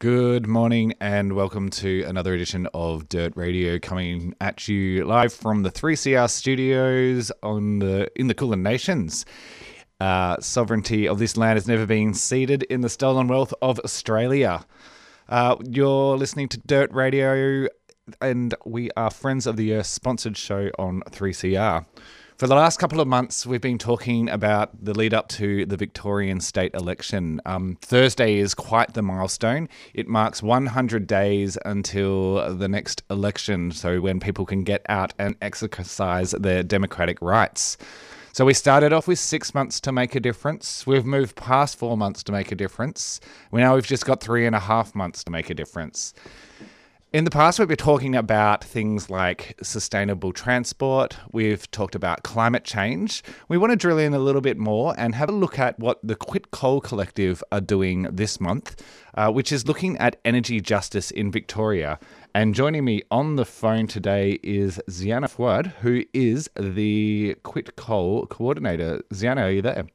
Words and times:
Good 0.00 0.46
morning 0.46 0.94
and 0.98 1.34
welcome 1.34 1.68
to 1.72 2.04
another 2.04 2.32
edition 2.32 2.66
of 2.72 3.06
Dirt 3.10 3.36
Radio 3.36 3.78
coming 3.78 4.34
at 4.40 4.66
you 4.66 5.04
live 5.04 5.30
from 5.30 5.62
the 5.62 5.70
3CR 5.70 6.30
studios 6.30 7.30
on 7.42 7.80
the 7.80 8.10
in 8.18 8.26
the 8.26 8.32
Kulin 8.32 8.62
Nations. 8.62 9.26
Uh, 10.00 10.38
sovereignty 10.40 11.06
of 11.06 11.18
this 11.18 11.36
land 11.36 11.58
has 11.58 11.68
never 11.68 11.84
been 11.84 12.14
ceded 12.14 12.62
in 12.62 12.80
the 12.80 12.88
stolen 12.88 13.28
wealth 13.28 13.52
of 13.60 13.78
Australia. 13.80 14.64
Uh, 15.28 15.56
you're 15.68 16.16
listening 16.16 16.48
to 16.48 16.58
Dirt 16.60 16.90
Radio 16.92 17.68
and 18.22 18.54
we 18.64 18.90
are 18.96 19.10
Friends 19.10 19.46
of 19.46 19.58
the 19.58 19.74
Earth 19.74 19.84
sponsored 19.84 20.38
show 20.38 20.70
on 20.78 21.02
3CR. 21.10 21.84
For 22.40 22.46
the 22.46 22.54
last 22.54 22.78
couple 22.78 23.02
of 23.02 23.06
months, 23.06 23.44
we've 23.44 23.60
been 23.60 23.76
talking 23.76 24.30
about 24.30 24.70
the 24.82 24.94
lead 24.94 25.12
up 25.12 25.28
to 25.28 25.66
the 25.66 25.76
Victorian 25.76 26.40
state 26.40 26.72
election. 26.72 27.38
Um, 27.44 27.76
Thursday 27.82 28.38
is 28.38 28.54
quite 28.54 28.94
the 28.94 29.02
milestone. 29.02 29.68
It 29.92 30.08
marks 30.08 30.42
100 30.42 31.06
days 31.06 31.58
until 31.66 32.56
the 32.56 32.66
next 32.66 33.02
election, 33.10 33.72
so 33.72 34.00
when 34.00 34.20
people 34.20 34.46
can 34.46 34.64
get 34.64 34.80
out 34.88 35.12
and 35.18 35.36
exercise 35.42 36.30
their 36.30 36.62
democratic 36.62 37.20
rights. 37.20 37.76
So 38.32 38.46
we 38.46 38.54
started 38.54 38.94
off 38.94 39.06
with 39.06 39.18
six 39.18 39.52
months 39.52 39.78
to 39.80 39.92
make 39.92 40.14
a 40.14 40.20
difference. 40.20 40.86
We've 40.86 41.04
moved 41.04 41.36
past 41.36 41.78
four 41.78 41.98
months 41.98 42.22
to 42.22 42.32
make 42.32 42.50
a 42.52 42.54
difference. 42.54 43.20
We 43.50 43.60
now 43.60 43.74
we've 43.74 43.86
just 43.86 44.06
got 44.06 44.22
three 44.22 44.46
and 44.46 44.56
a 44.56 44.60
half 44.60 44.94
months 44.94 45.22
to 45.24 45.30
make 45.30 45.50
a 45.50 45.54
difference. 45.54 46.14
In 47.12 47.24
the 47.24 47.30
past, 47.32 47.58
we've 47.58 47.66
been 47.66 47.76
talking 47.76 48.14
about 48.14 48.62
things 48.62 49.10
like 49.10 49.58
sustainable 49.64 50.32
transport. 50.32 51.16
We've 51.32 51.68
talked 51.72 51.96
about 51.96 52.22
climate 52.22 52.62
change. 52.62 53.24
We 53.48 53.58
want 53.58 53.72
to 53.72 53.76
drill 53.76 53.98
in 53.98 54.14
a 54.14 54.20
little 54.20 54.40
bit 54.40 54.56
more 54.56 54.94
and 54.96 55.16
have 55.16 55.28
a 55.28 55.32
look 55.32 55.58
at 55.58 55.76
what 55.76 55.98
the 56.04 56.14
Quit 56.14 56.52
Coal 56.52 56.80
Collective 56.80 57.42
are 57.50 57.60
doing 57.60 58.02
this 58.12 58.40
month, 58.40 58.80
uh, 59.14 59.28
which 59.32 59.50
is 59.50 59.66
looking 59.66 59.98
at 59.98 60.20
energy 60.24 60.60
justice 60.60 61.10
in 61.10 61.32
Victoria. 61.32 61.98
And 62.32 62.54
joining 62.54 62.84
me 62.84 63.02
on 63.10 63.34
the 63.34 63.44
phone 63.44 63.88
today 63.88 64.38
is 64.44 64.80
Ziana 64.88 65.28
Fuad, 65.28 65.72
who 65.80 66.04
is 66.14 66.48
the 66.54 67.34
Quit 67.42 67.74
Coal 67.74 68.26
coordinator. 68.26 69.02
Ziana, 69.12 69.46
are 69.46 69.50
you 69.50 69.62
there? 69.62 69.86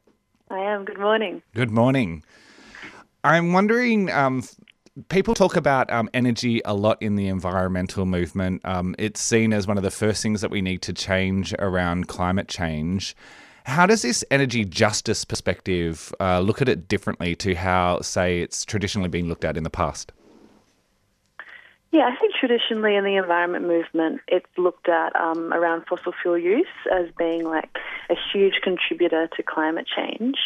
I 0.50 0.58
am. 0.58 0.84
Good 0.84 0.98
morning. 0.98 1.40
Good 1.54 1.70
morning. 1.70 2.24
I'm 3.24 3.54
wondering 3.54 4.10
um, 4.10 4.42
people 5.08 5.34
talk 5.34 5.56
about 5.56 5.90
um, 5.90 6.08
energy 6.14 6.60
a 6.64 6.74
lot 6.74 7.00
in 7.00 7.16
the 7.16 7.28
environmental 7.28 8.06
movement. 8.06 8.62
Um, 8.64 8.94
it's 8.98 9.20
seen 9.20 9.52
as 9.52 9.66
one 9.66 9.76
of 9.76 9.82
the 9.82 9.90
first 9.90 10.22
things 10.22 10.40
that 10.40 10.50
we 10.50 10.62
need 10.62 10.82
to 10.82 10.92
change 10.92 11.54
around 11.58 12.08
climate 12.08 12.48
change. 12.48 13.16
How 13.64 13.84
does 13.84 14.02
this 14.02 14.24
energy 14.30 14.64
justice 14.64 15.24
perspective 15.24 16.14
uh, 16.20 16.40
look 16.40 16.62
at 16.62 16.68
it 16.68 16.88
differently 16.88 17.34
to 17.36 17.54
how, 17.54 18.00
say, 18.00 18.40
it's 18.40 18.64
traditionally 18.64 19.08
been 19.08 19.28
looked 19.28 19.44
at 19.44 19.56
in 19.56 19.64
the 19.64 19.70
past? 19.70 20.12
Yeah, 21.90 22.10
I 22.12 22.16
think 22.16 22.34
traditionally 22.34 22.94
in 22.94 23.04
the 23.04 23.16
environment 23.16 23.66
movement, 23.66 24.20
it's 24.28 24.46
looked 24.56 24.88
at 24.88 25.14
um, 25.16 25.52
around 25.52 25.84
fossil 25.88 26.12
fuel 26.20 26.38
use 26.38 26.66
as 26.92 27.06
being 27.18 27.44
like 27.44 27.70
a 28.10 28.14
huge 28.32 28.60
contributor 28.62 29.28
to 29.36 29.42
climate 29.42 29.86
change. 29.86 30.36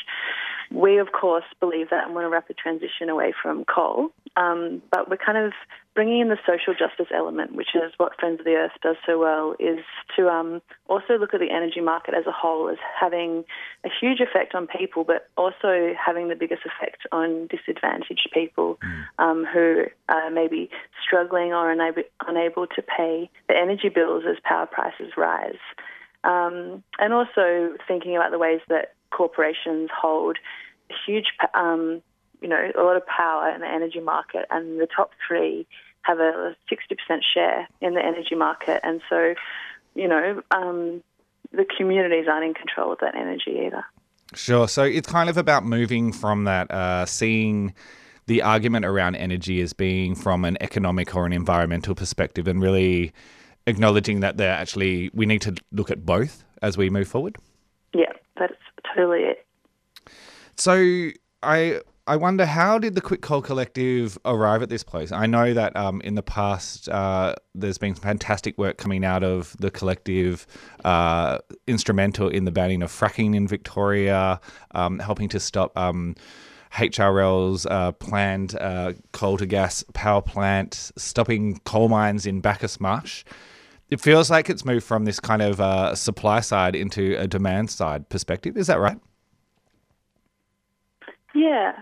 We, 0.72 0.98
of 0.98 1.10
course, 1.12 1.44
believe 1.58 1.90
that 1.90 2.06
and 2.06 2.14
want 2.14 2.26
a 2.26 2.30
rapid 2.30 2.56
transition 2.56 3.08
away 3.08 3.32
from 3.42 3.64
coal, 3.64 4.10
um, 4.36 4.80
but 4.92 5.10
we're 5.10 5.16
kind 5.16 5.36
of 5.36 5.52
bringing 5.94 6.20
in 6.20 6.28
the 6.28 6.38
social 6.46 6.74
justice 6.74 7.12
element, 7.12 7.56
which 7.56 7.74
is 7.74 7.92
what 7.96 8.18
Friends 8.20 8.38
of 8.38 8.46
the 8.46 8.54
Earth 8.54 8.72
does 8.80 8.94
so 9.04 9.18
well, 9.18 9.56
is 9.58 9.80
to 10.16 10.28
um, 10.28 10.62
also 10.86 11.18
look 11.18 11.34
at 11.34 11.40
the 11.40 11.50
energy 11.50 11.80
market 11.80 12.14
as 12.14 12.24
a 12.26 12.32
whole 12.32 12.68
as 12.68 12.78
having 12.98 13.44
a 13.84 13.88
huge 14.00 14.20
effect 14.20 14.54
on 14.54 14.68
people, 14.68 15.02
but 15.02 15.28
also 15.36 15.92
having 15.98 16.28
the 16.28 16.36
biggest 16.36 16.62
effect 16.64 17.02
on 17.10 17.48
disadvantaged 17.48 18.30
people 18.32 18.78
um, 19.18 19.44
who 19.52 19.86
are 20.08 20.30
maybe 20.30 20.70
struggling 21.04 21.52
or 21.52 21.72
unable, 21.72 22.02
unable 22.28 22.68
to 22.68 22.80
pay 22.82 23.28
the 23.48 23.56
energy 23.56 23.88
bills 23.88 24.22
as 24.28 24.36
power 24.44 24.66
prices 24.66 25.14
rise. 25.16 25.58
Um, 26.22 26.84
and 26.98 27.12
also 27.12 27.74
thinking 27.88 28.14
about 28.14 28.30
the 28.30 28.38
ways 28.38 28.60
that 28.68 28.94
corporations 29.10 29.90
hold 29.96 30.38
a 30.90 30.94
huge, 31.06 31.26
um, 31.54 32.02
you 32.40 32.48
know, 32.48 32.70
a 32.76 32.82
lot 32.82 32.96
of 32.96 33.06
power 33.06 33.50
in 33.50 33.60
the 33.60 33.68
energy 33.68 34.00
market, 34.00 34.46
and 34.50 34.80
the 34.80 34.86
top 34.86 35.12
three 35.26 35.66
have 36.02 36.18
a 36.18 36.56
60% 36.70 37.20
share 37.34 37.68
in 37.80 37.94
the 37.94 38.04
energy 38.04 38.34
market, 38.34 38.80
and 38.82 39.00
so, 39.08 39.34
you 39.94 40.08
know, 40.08 40.42
um, 40.50 41.02
the 41.52 41.66
communities 41.76 42.26
aren't 42.28 42.44
in 42.44 42.54
control 42.54 42.92
of 42.92 42.98
that 43.00 43.14
energy 43.14 43.62
either. 43.66 43.84
Sure. 44.34 44.68
So 44.68 44.84
it's 44.84 45.08
kind 45.08 45.28
of 45.28 45.36
about 45.36 45.64
moving 45.64 46.12
from 46.12 46.44
that, 46.44 46.70
uh, 46.70 47.04
seeing 47.04 47.74
the 48.26 48.42
argument 48.42 48.84
around 48.84 49.16
energy 49.16 49.60
as 49.60 49.72
being 49.72 50.14
from 50.14 50.44
an 50.44 50.56
economic 50.60 51.16
or 51.16 51.26
an 51.26 51.32
environmental 51.32 51.94
perspective, 51.94 52.46
and 52.46 52.62
really 52.62 53.12
acknowledging 53.66 54.20
that 54.20 54.36
they're 54.36 54.52
actually 54.52 55.10
we 55.12 55.26
need 55.26 55.42
to 55.42 55.54
look 55.72 55.90
at 55.90 56.06
both 56.06 56.44
as 56.62 56.78
we 56.78 56.90
move 56.90 57.08
forward. 57.08 57.36
Yeah, 57.92 58.12
that's 58.40 58.54
totally 58.92 59.20
it. 59.20 59.46
So 60.56 61.10
I 61.42 61.80
I 62.06 62.16
wonder 62.16 62.44
how 62.44 62.78
did 62.78 62.96
the 62.96 63.00
Quit 63.00 63.20
Coal 63.20 63.40
Collective 63.40 64.18
arrive 64.24 64.62
at 64.62 64.68
this 64.68 64.82
place? 64.82 65.12
I 65.12 65.26
know 65.26 65.54
that 65.54 65.76
um, 65.76 66.00
in 66.00 66.16
the 66.16 66.24
past 66.24 66.88
uh, 66.88 67.36
there's 67.54 67.78
been 67.78 67.94
fantastic 67.94 68.58
work 68.58 68.78
coming 68.78 69.04
out 69.04 69.22
of 69.22 69.56
the 69.60 69.70
collective, 69.70 70.46
uh, 70.84 71.38
instrumental 71.68 72.28
in 72.28 72.46
the 72.46 72.50
banning 72.50 72.82
of 72.82 72.90
fracking 72.90 73.36
in 73.36 73.46
Victoria, 73.46 74.40
um, 74.72 74.98
helping 74.98 75.28
to 75.28 75.38
stop. 75.38 75.76
Um, 75.78 76.16
HRL's 76.72 77.66
uh, 77.66 77.90
planned 77.92 78.56
uh, 78.60 78.92
coal 79.12 79.36
to 79.38 79.46
gas 79.46 79.84
power 79.92 80.22
plant, 80.22 80.92
stopping 80.96 81.58
coal 81.64 81.88
mines 81.88 82.26
in 82.26 82.40
Bacchus 82.40 82.80
Marsh. 82.80 83.24
It 83.90 84.00
feels 84.00 84.30
like 84.30 84.48
it's 84.48 84.64
moved 84.64 84.86
from 84.86 85.04
this 85.04 85.18
kind 85.18 85.42
of 85.42 85.60
uh, 85.60 85.94
supply 85.94 86.40
side 86.40 86.76
into 86.76 87.16
a 87.18 87.26
demand 87.26 87.70
side 87.70 88.08
perspective. 88.08 88.56
Is 88.56 88.68
that 88.68 88.78
right? 88.78 88.98
Yeah. 91.34 91.72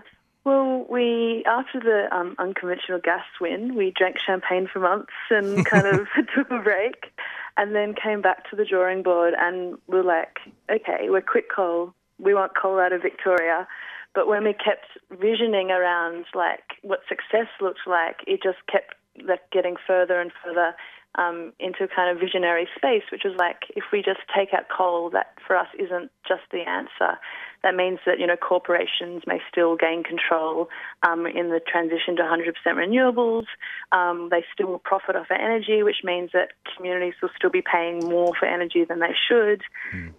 Well, 0.43 0.87
we 0.89 1.43
after 1.45 1.79
the 1.79 2.07
um, 2.15 2.35
unconventional 2.39 2.99
gas 2.99 3.25
win, 3.39 3.75
we 3.75 3.91
drank 3.91 4.17
champagne 4.19 4.67
for 4.71 4.79
months 4.79 5.13
and 5.29 5.65
kind 5.65 5.85
of 5.85 6.07
took 6.35 6.49
a 6.49 6.59
break, 6.59 7.13
and 7.59 7.75
then 7.75 7.93
came 7.93 8.21
back 8.21 8.49
to 8.49 8.55
the 8.55 8.65
drawing 8.65 9.03
board 9.03 9.33
and 9.37 9.77
we're 9.87 10.01
like, 10.01 10.39
okay, 10.71 11.09
we're 11.09 11.21
quit 11.21 11.45
coal. 11.53 11.93
We 12.17 12.33
want 12.33 12.53
coal 12.55 12.79
out 12.79 12.93
of 12.93 13.01
Victoria. 13.01 13.67
But 14.15 14.27
when 14.27 14.45
we 14.45 14.53
kept 14.53 14.87
visioning 15.11 15.69
around 15.69 16.25
like 16.33 16.63
what 16.81 17.01
success 17.07 17.47
looked 17.59 17.85
like, 17.85 18.21
it 18.25 18.41
just 18.41 18.59
kept 18.71 18.95
like 19.27 19.41
getting 19.51 19.75
further 19.85 20.21
and 20.21 20.31
further 20.43 20.73
um, 21.15 21.53
into 21.59 21.83
a 21.83 21.87
kind 21.87 22.15
of 22.15 22.21
visionary 22.21 22.67
space, 22.75 23.03
which 23.11 23.23
was 23.25 23.35
like 23.37 23.63
if 23.75 23.83
we 23.91 24.01
just 24.01 24.19
take 24.35 24.53
out 24.53 24.65
coal, 24.75 25.09
that 25.11 25.33
for 25.45 25.55
us 25.55 25.67
isn't 25.77 26.11
just 26.27 26.43
the 26.51 26.61
answer. 26.67 27.17
That 27.63 27.75
means 27.75 27.99
that 28.05 28.19
you 28.19 28.27
know 28.27 28.37
corporations 28.37 29.23
may 29.25 29.39
still 29.51 29.75
gain 29.75 30.03
control 30.03 30.69
um, 31.03 31.25
in 31.25 31.49
the 31.49 31.59
transition 31.59 32.15
to 32.17 32.23
100% 32.23 32.53
renewables. 32.67 33.45
Um, 33.91 34.29
they 34.29 34.45
still 34.53 34.67
will 34.67 34.79
profit 34.79 35.15
off 35.15 35.27
our 35.29 35.37
energy, 35.37 35.83
which 35.83 36.03
means 36.03 36.31
that 36.33 36.49
communities 36.75 37.15
will 37.21 37.31
still 37.35 37.49
be 37.49 37.61
paying 37.61 37.99
more 38.07 38.33
for 38.39 38.45
energy 38.45 38.85
than 38.85 38.99
they 38.99 39.15
should. 39.27 39.61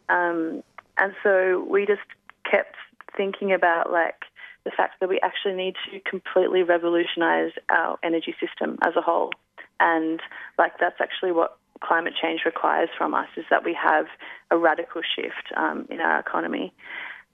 Um, 0.09 0.63
and 0.99 1.15
so 1.23 1.65
we 1.69 1.87
just 1.87 2.03
kept 2.51 2.77
thinking 3.17 3.53
about 3.53 3.91
like 3.91 4.25
the 4.65 4.71
fact 4.77 5.01
that 5.01 5.09
we 5.09 5.19
actually 5.23 5.55
need 5.55 5.75
to 5.91 6.01
completely 6.01 6.63
revolutionize 6.63 7.53
our 7.71 7.99
energy 8.03 8.35
system 8.41 8.79
as 8.83 8.95
a 8.97 9.01
whole. 9.01 9.31
And 9.81 10.21
like 10.59 10.73
that's 10.79 11.01
actually 11.01 11.33
what 11.33 11.57
climate 11.83 12.15
change 12.21 12.43
requires 12.45 12.91
from 12.97 13.15
us 13.15 13.29
is 13.37 13.45
that 13.51 13.65
we 13.65 13.75
have 13.75 14.07
a 14.51 14.59
radical 14.59 15.03
shift 15.03 15.53
um, 15.57 15.87
in 15.91 16.01
our 16.01 16.21
economy. 16.21 16.73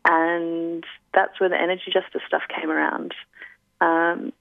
And 0.08 0.84
that's 1.12 1.40
where 1.40 1.48
the 1.48 1.60
energy 1.60 1.90
justice 1.92 2.22
stuff 2.26 2.42
came 2.48 2.70
around. 2.70 3.12
Um, 3.80 4.32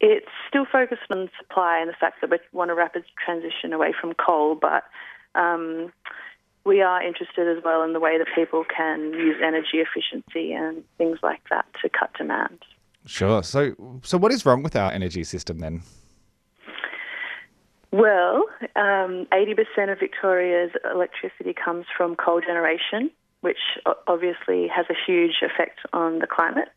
it's 0.00 0.26
still 0.48 0.66
focused 0.70 1.02
on 1.10 1.30
supply 1.38 1.78
and 1.78 1.88
the 1.88 1.94
fact 1.94 2.20
that 2.20 2.30
we 2.30 2.38
want 2.52 2.72
a 2.72 2.74
rapid 2.74 3.04
transition 3.24 3.72
away 3.72 3.94
from 3.98 4.14
coal, 4.14 4.56
but 4.56 4.82
um, 5.36 5.92
we 6.64 6.82
are 6.82 7.00
interested 7.00 7.56
as 7.56 7.62
well 7.64 7.84
in 7.84 7.92
the 7.92 8.00
way 8.00 8.18
that 8.18 8.26
people 8.34 8.64
can 8.64 9.12
use 9.12 9.36
energy 9.42 9.78
efficiency 9.78 10.52
and 10.52 10.82
things 10.98 11.18
like 11.22 11.40
that 11.50 11.66
to 11.82 11.88
cut 11.88 12.12
demand. 12.14 12.58
Sure. 13.06 13.44
So, 13.44 13.74
so 14.02 14.18
what 14.18 14.32
is 14.32 14.44
wrong 14.44 14.62
with 14.64 14.74
our 14.74 14.90
energy 14.90 15.22
system 15.22 15.60
then? 15.60 15.82
Well, 17.92 18.46
um, 18.74 19.26
80% 19.32 19.92
of 19.92 20.00
Victoria's 20.00 20.72
electricity 20.90 21.52
comes 21.52 21.84
from 21.94 22.16
coal 22.16 22.40
generation, 22.40 23.10
which 23.42 23.58
obviously 24.06 24.66
has 24.68 24.86
a 24.88 24.94
huge 25.06 25.42
effect 25.42 25.78
on 25.92 26.18
the 26.18 26.26
climate. 26.26 26.68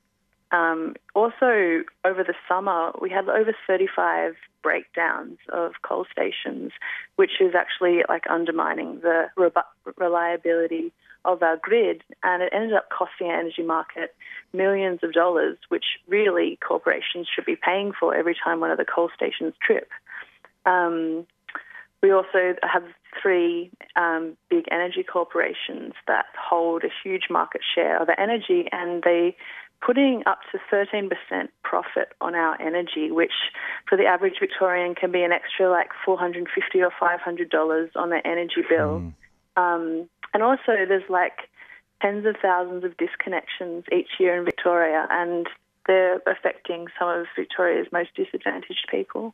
Um, 0.51 0.95
also, 1.15 1.83
over 2.03 2.23
the 2.23 2.33
summer, 2.47 2.91
we 3.01 3.09
had 3.09 3.29
over 3.29 3.53
35 3.65 4.35
breakdowns 4.61 5.37
of 5.53 5.73
coal 5.83 6.05
stations, 6.11 6.71
which 7.15 7.39
is 7.39 7.55
actually 7.55 8.03
like 8.09 8.23
undermining 8.29 8.99
the 9.01 9.27
rebu- 9.37 9.61
reliability 9.97 10.91
of 11.23 11.41
our 11.41 11.57
grid, 11.57 12.03
and 12.23 12.43
it 12.43 12.49
ended 12.53 12.73
up 12.73 12.89
costing 12.89 13.27
our 13.27 13.39
energy 13.39 13.63
market 13.63 14.15
millions 14.53 14.99
of 15.01 15.13
dollars, 15.13 15.57
which 15.69 15.85
really 16.07 16.59
corporations 16.65 17.27
should 17.33 17.45
be 17.45 17.55
paying 17.55 17.93
for 17.97 18.13
every 18.13 18.35
time 18.43 18.59
one 18.59 18.71
of 18.71 18.77
the 18.77 18.85
coal 18.85 19.09
stations 19.15 19.53
trip. 19.65 19.89
Um, 20.65 21.25
we 22.01 22.11
also 22.11 22.55
have 22.61 22.83
three 23.19 23.71
um, 23.95 24.37
big 24.49 24.65
energy 24.71 25.03
corporations 25.03 25.93
that 26.07 26.25
hold 26.39 26.83
a 26.83 26.89
huge 27.03 27.23
market 27.29 27.61
share 27.73 28.01
of 28.01 28.09
energy, 28.17 28.67
and 28.71 29.01
they 29.03 29.35
putting 29.81 30.23
up 30.25 30.39
to 30.51 30.59
13% 30.73 31.09
profit 31.63 32.09
on 32.21 32.35
our 32.35 32.59
energy, 32.61 33.11
which 33.11 33.33
for 33.87 33.97
the 33.97 34.05
average 34.05 34.35
Victorian 34.39 34.95
can 34.95 35.11
be 35.11 35.23
an 35.23 35.31
extra 35.31 35.69
like 35.69 35.89
450 36.05 36.81
or 36.81 36.91
500 36.99 37.49
dollars 37.49 37.89
on 37.95 38.09
their 38.09 38.25
energy 38.25 38.63
bill. 38.67 39.13
Um, 39.57 40.09
and 40.33 40.43
also, 40.43 40.85
there's 40.87 41.09
like 41.09 41.49
tens 42.01 42.25
of 42.25 42.35
thousands 42.41 42.83
of 42.83 42.93
disconnections 42.97 43.83
each 43.91 44.09
year 44.19 44.37
in 44.37 44.45
Victoria, 44.45 45.07
and 45.09 45.47
they're 45.87 46.19
affecting 46.27 46.87
some 46.99 47.09
of 47.09 47.25
Victoria's 47.35 47.87
most 47.91 48.09
disadvantaged 48.15 48.87
people. 48.89 49.33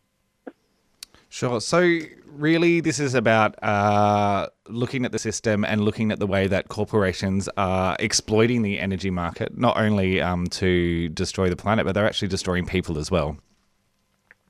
Sure. 1.32 1.62
So, 1.62 2.00
really, 2.26 2.82
this 2.82 3.00
is 3.00 3.16
about 3.16 3.56
uh, 3.64 4.50
looking 4.68 5.06
at 5.06 5.14
the 5.14 5.18
system 5.18 5.64
and 5.64 5.80
looking 5.80 6.12
at 6.12 6.20
the 6.20 6.28
way 6.28 6.46
that 6.48 6.68
corporations 6.68 7.48
are 7.56 7.96
exploiting 8.02 8.64
the 8.64 8.78
energy 8.78 9.10
market, 9.10 9.58
not 9.58 9.78
only 9.78 10.20
um, 10.20 10.48
to 10.48 11.08
destroy 11.08 11.50
the 11.50 11.56
planet, 11.56 11.86
but 11.86 11.94
they're 11.94 12.06
actually 12.06 12.28
destroying 12.28 12.66
people 12.66 12.98
as 12.98 13.10
well. 13.10 13.38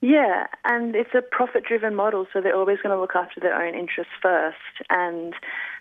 Yeah, 0.02 0.48
and 0.66 0.96
it's 0.96 1.14
a 1.14 1.22
profit 1.22 1.66
driven 1.66 1.94
model, 1.94 2.26
so 2.34 2.42
they're 2.42 2.56
always 2.56 2.80
going 2.82 2.96
to 2.96 3.00
look 3.00 3.16
after 3.16 3.40
their 3.40 3.54
own 3.54 3.76
interests 3.76 4.14
first. 4.20 4.58
And 4.90 5.36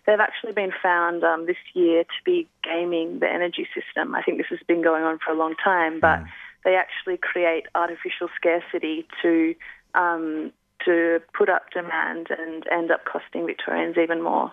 they've 0.06 0.20
actually 0.20 0.52
been 0.52 0.72
found 0.82 1.24
um, 1.24 1.46
this 1.46 1.56
year 1.72 2.04
to 2.04 2.24
be 2.26 2.46
gaming 2.62 3.20
the 3.20 3.26
energy 3.26 3.66
system. 3.74 4.14
I 4.14 4.22
think 4.22 4.36
this 4.36 4.48
has 4.50 4.60
been 4.68 4.82
going 4.82 5.04
on 5.04 5.18
for 5.24 5.32
a 5.32 5.38
long 5.38 5.54
time, 5.64 5.98
but 5.98 6.20
they 6.62 6.76
actually 6.76 7.16
create 7.16 7.68
artificial 7.74 8.28
scarcity 8.36 9.06
to 9.22 9.54
um, 9.94 10.52
to 10.84 11.20
put 11.36 11.48
up 11.48 11.70
demand 11.72 12.28
and 12.30 12.64
end 12.70 12.90
up 12.90 13.04
costing 13.04 13.46
Victorians 13.46 13.96
even 13.96 14.22
more. 14.22 14.52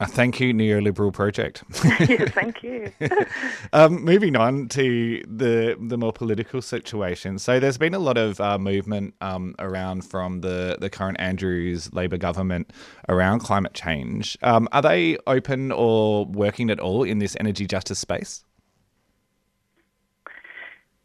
Uh, 0.00 0.06
thank 0.06 0.40
you, 0.40 0.54
neoliberal 0.54 1.12
project. 1.12 1.62
yeah, 2.08 2.24
thank 2.24 2.62
you. 2.62 2.90
um, 3.74 4.02
moving 4.02 4.34
on 4.34 4.66
to 4.66 5.22
the 5.28 5.76
the 5.78 5.98
more 5.98 6.12
political 6.12 6.62
situation. 6.62 7.38
So 7.38 7.60
there's 7.60 7.76
been 7.76 7.92
a 7.92 7.98
lot 7.98 8.16
of 8.16 8.40
uh, 8.40 8.58
movement 8.58 9.14
um, 9.20 9.54
around 9.58 10.06
from 10.06 10.40
the 10.40 10.78
the 10.80 10.88
current 10.88 11.20
Andrews 11.20 11.92
Labor 11.92 12.16
government 12.16 12.72
around 13.10 13.40
climate 13.40 13.74
change. 13.74 14.38
Um, 14.42 14.68
are 14.72 14.80
they 14.80 15.18
open 15.26 15.70
or 15.70 16.24
working 16.24 16.70
at 16.70 16.80
all 16.80 17.02
in 17.02 17.18
this 17.18 17.36
energy 17.38 17.66
justice 17.66 17.98
space? 17.98 18.42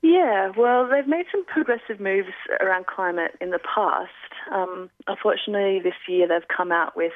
Yeah, 0.05 0.51
well, 0.55 0.87
they've 0.87 1.07
made 1.07 1.25
some 1.31 1.43
progressive 1.45 1.99
moves 1.99 2.29
around 2.61 2.85
climate 2.85 3.31
in 3.41 3.49
the 3.49 3.57
past. 3.57 4.11
Um, 4.53 4.91
unfortunately, 5.07 5.79
this 5.79 5.95
year 6.07 6.27
they've 6.27 6.47
come 6.47 6.71
out 6.71 6.95
with 6.95 7.13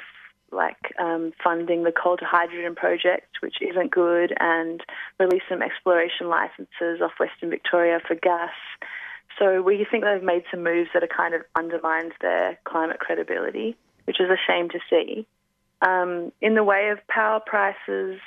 like 0.52 0.96
um, 0.98 1.32
funding 1.44 1.84
the 1.84 1.92
coal 1.92 2.18
to 2.18 2.26
hydrogen 2.26 2.74
project, 2.74 3.38
which 3.42 3.58
isn't 3.62 3.92
good, 3.92 4.34
and 4.40 4.82
release 5.20 5.44
some 5.48 5.62
exploration 5.62 6.30
licenses 6.30 7.00
off 7.00 7.12
Western 7.20 7.52
Victoria 7.52 8.00
for 8.08 8.16
gas. 8.16 8.50
So 9.38 9.62
we 9.62 9.86
think 9.86 10.04
they've 10.04 10.24
made 10.24 10.46
some 10.50 10.64
moves 10.64 10.90
that 10.96 11.04
have 11.04 11.12
kind 11.16 11.36
of 11.36 11.42
undermined 11.56 12.14
their 12.22 12.58
climate 12.64 12.98
credibility, 12.98 13.78
which 14.06 14.20
is 14.20 14.32
a 14.32 14.52
shame 14.52 14.68
to 14.70 14.80
see. 14.90 15.28
Um, 15.88 16.32
in 16.42 16.56
the 16.56 16.64
way 16.64 16.90
of 16.90 17.06
power 17.08 17.40
prices, 17.40 18.20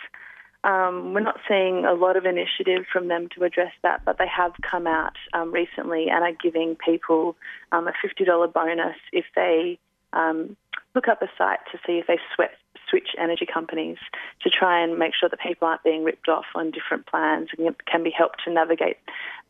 um, 0.64 1.12
we're 1.12 1.20
not 1.20 1.40
seeing 1.48 1.84
a 1.84 1.92
lot 1.92 2.16
of 2.16 2.24
initiative 2.24 2.84
from 2.92 3.08
them 3.08 3.28
to 3.36 3.44
address 3.44 3.72
that, 3.82 4.04
but 4.04 4.18
they 4.18 4.28
have 4.28 4.52
come 4.62 4.86
out 4.86 5.16
um, 5.32 5.52
recently 5.52 6.08
and 6.08 6.22
are 6.22 6.32
giving 6.32 6.76
people 6.76 7.36
um, 7.72 7.88
a 7.88 7.92
$50 7.92 8.52
bonus 8.52 8.96
if 9.12 9.24
they 9.34 9.78
um, 10.12 10.56
look 10.94 11.08
up 11.08 11.22
a 11.22 11.28
site 11.36 11.58
to 11.72 11.78
see 11.86 11.98
if 11.98 12.06
they 12.06 12.18
sweat, 12.34 12.52
switch 12.88 13.08
energy 13.18 13.46
companies 13.46 13.98
to 14.42 14.50
try 14.50 14.82
and 14.82 14.98
make 14.98 15.14
sure 15.18 15.28
that 15.28 15.40
people 15.40 15.66
aren't 15.66 15.82
being 15.82 16.04
ripped 16.04 16.28
off 16.28 16.44
on 16.54 16.70
different 16.70 17.06
plans 17.06 17.48
and 17.58 17.74
can 17.86 18.04
be 18.04 18.10
helped 18.10 18.42
to 18.44 18.52
navigate 18.52 18.98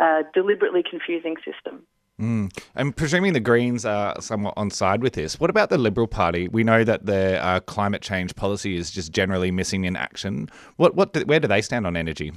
a 0.01 0.23
deliberately 0.33 0.83
confusing 0.89 1.37
system. 1.45 1.83
Mm. 2.21 2.57
And 2.75 2.95
presuming 2.95 3.33
the 3.33 3.41
Greens 3.41 3.85
are 3.85 4.21
somewhat 4.21 4.55
on 4.57 4.71
side 4.71 5.03
with 5.03 5.15
this, 5.15 5.41
what 5.41 5.51
about 5.51 5.71
the 5.71 5.79
Liberal 5.79 6.07
Party? 6.07 6.47
We 6.49 6.63
know 6.63 6.85
that 6.85 7.07
their 7.07 7.43
uh, 7.43 7.61
climate 7.61 8.03
change 8.03 8.37
policy 8.37 8.77
is 8.77 8.91
just 8.91 9.13
generally 9.13 9.51
missing 9.51 9.85
in 9.85 9.97
action. 9.97 10.49
What, 10.77 10.95
what, 10.95 11.17
where 11.27 11.41
do 11.41 11.49
they 11.49 11.63
stand 11.63 11.87
on 11.87 11.97
energy? 11.97 12.33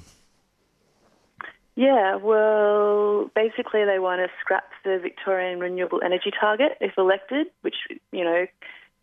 Yeah, 1.75 2.16
well, 2.16 3.30
basically 3.36 3.83
they 3.83 4.00
want 4.00 4.22
to 4.22 4.30
scrap 4.39 4.63
the 4.86 4.98
Victorian 5.01 5.60
renewable 5.60 6.00
energy 6.04 6.31
target 6.39 6.77
if 6.80 6.94
elected, 6.98 7.48
which 7.62 7.75
you 8.13 8.24
know 8.24 8.45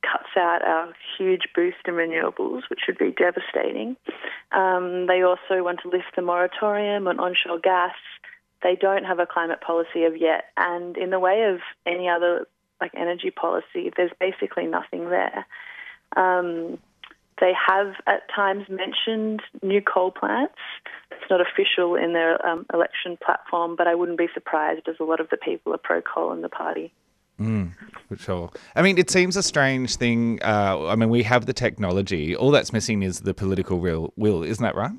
cuts 0.02 0.30
out 0.36 0.62
our 0.66 0.92
huge 1.18 1.42
boost 1.54 1.76
in 1.86 1.94
renewables, 1.94 2.62
which 2.70 2.80
would 2.88 2.98
be 2.98 3.12
devastating. 3.12 3.96
Um, 4.52 5.06
they 5.06 5.22
also 5.22 5.62
want 5.62 5.80
to 5.82 5.88
lift 5.90 6.16
the 6.16 6.22
moratorium 6.22 7.06
on 7.06 7.20
onshore 7.20 7.60
gas. 7.62 7.94
They 8.62 8.76
don't 8.76 9.04
have 9.04 9.18
a 9.18 9.26
climate 9.26 9.60
policy 9.60 10.04
of 10.04 10.16
yet, 10.16 10.44
and 10.56 10.96
in 10.96 11.10
the 11.10 11.18
way 11.18 11.44
of 11.44 11.60
any 11.86 12.08
other 12.08 12.46
like 12.80 12.92
energy 12.96 13.30
policy, 13.30 13.92
there's 13.96 14.10
basically 14.20 14.66
nothing 14.66 15.08
there. 15.08 15.46
Um, 16.16 16.78
they 17.40 17.52
have 17.66 17.94
at 18.06 18.22
times 18.34 18.66
mentioned 18.68 19.42
new 19.62 19.80
coal 19.80 20.10
plants. 20.10 20.54
It's 21.10 21.28
not 21.30 21.40
official 21.40 21.96
in 21.96 22.12
their 22.12 22.44
um, 22.46 22.66
election 22.72 23.18
platform, 23.24 23.74
but 23.76 23.86
I 23.88 23.94
wouldn't 23.94 24.18
be 24.18 24.28
surprised 24.34 24.88
as 24.88 24.96
a 25.00 25.04
lot 25.04 25.20
of 25.20 25.28
the 25.30 25.36
people 25.36 25.74
are 25.74 25.78
pro 25.78 26.02
coal 26.02 26.32
in 26.32 26.42
the 26.42 26.48
party. 26.48 26.92
Mm, 27.40 27.72
sure. 28.16 28.50
I 28.76 28.82
mean, 28.82 28.98
it 28.98 29.10
seems 29.10 29.36
a 29.36 29.42
strange 29.42 29.96
thing. 29.96 30.38
Uh, 30.42 30.86
I 30.86 30.96
mean, 30.96 31.08
we 31.08 31.22
have 31.24 31.46
the 31.46 31.52
technology. 31.52 32.36
All 32.36 32.50
that's 32.50 32.72
missing 32.72 33.02
is 33.02 33.20
the 33.20 33.34
political 33.34 33.80
real 33.80 34.12
will. 34.16 34.42
Isn't 34.42 34.62
that 34.62 34.76
right? 34.76 34.92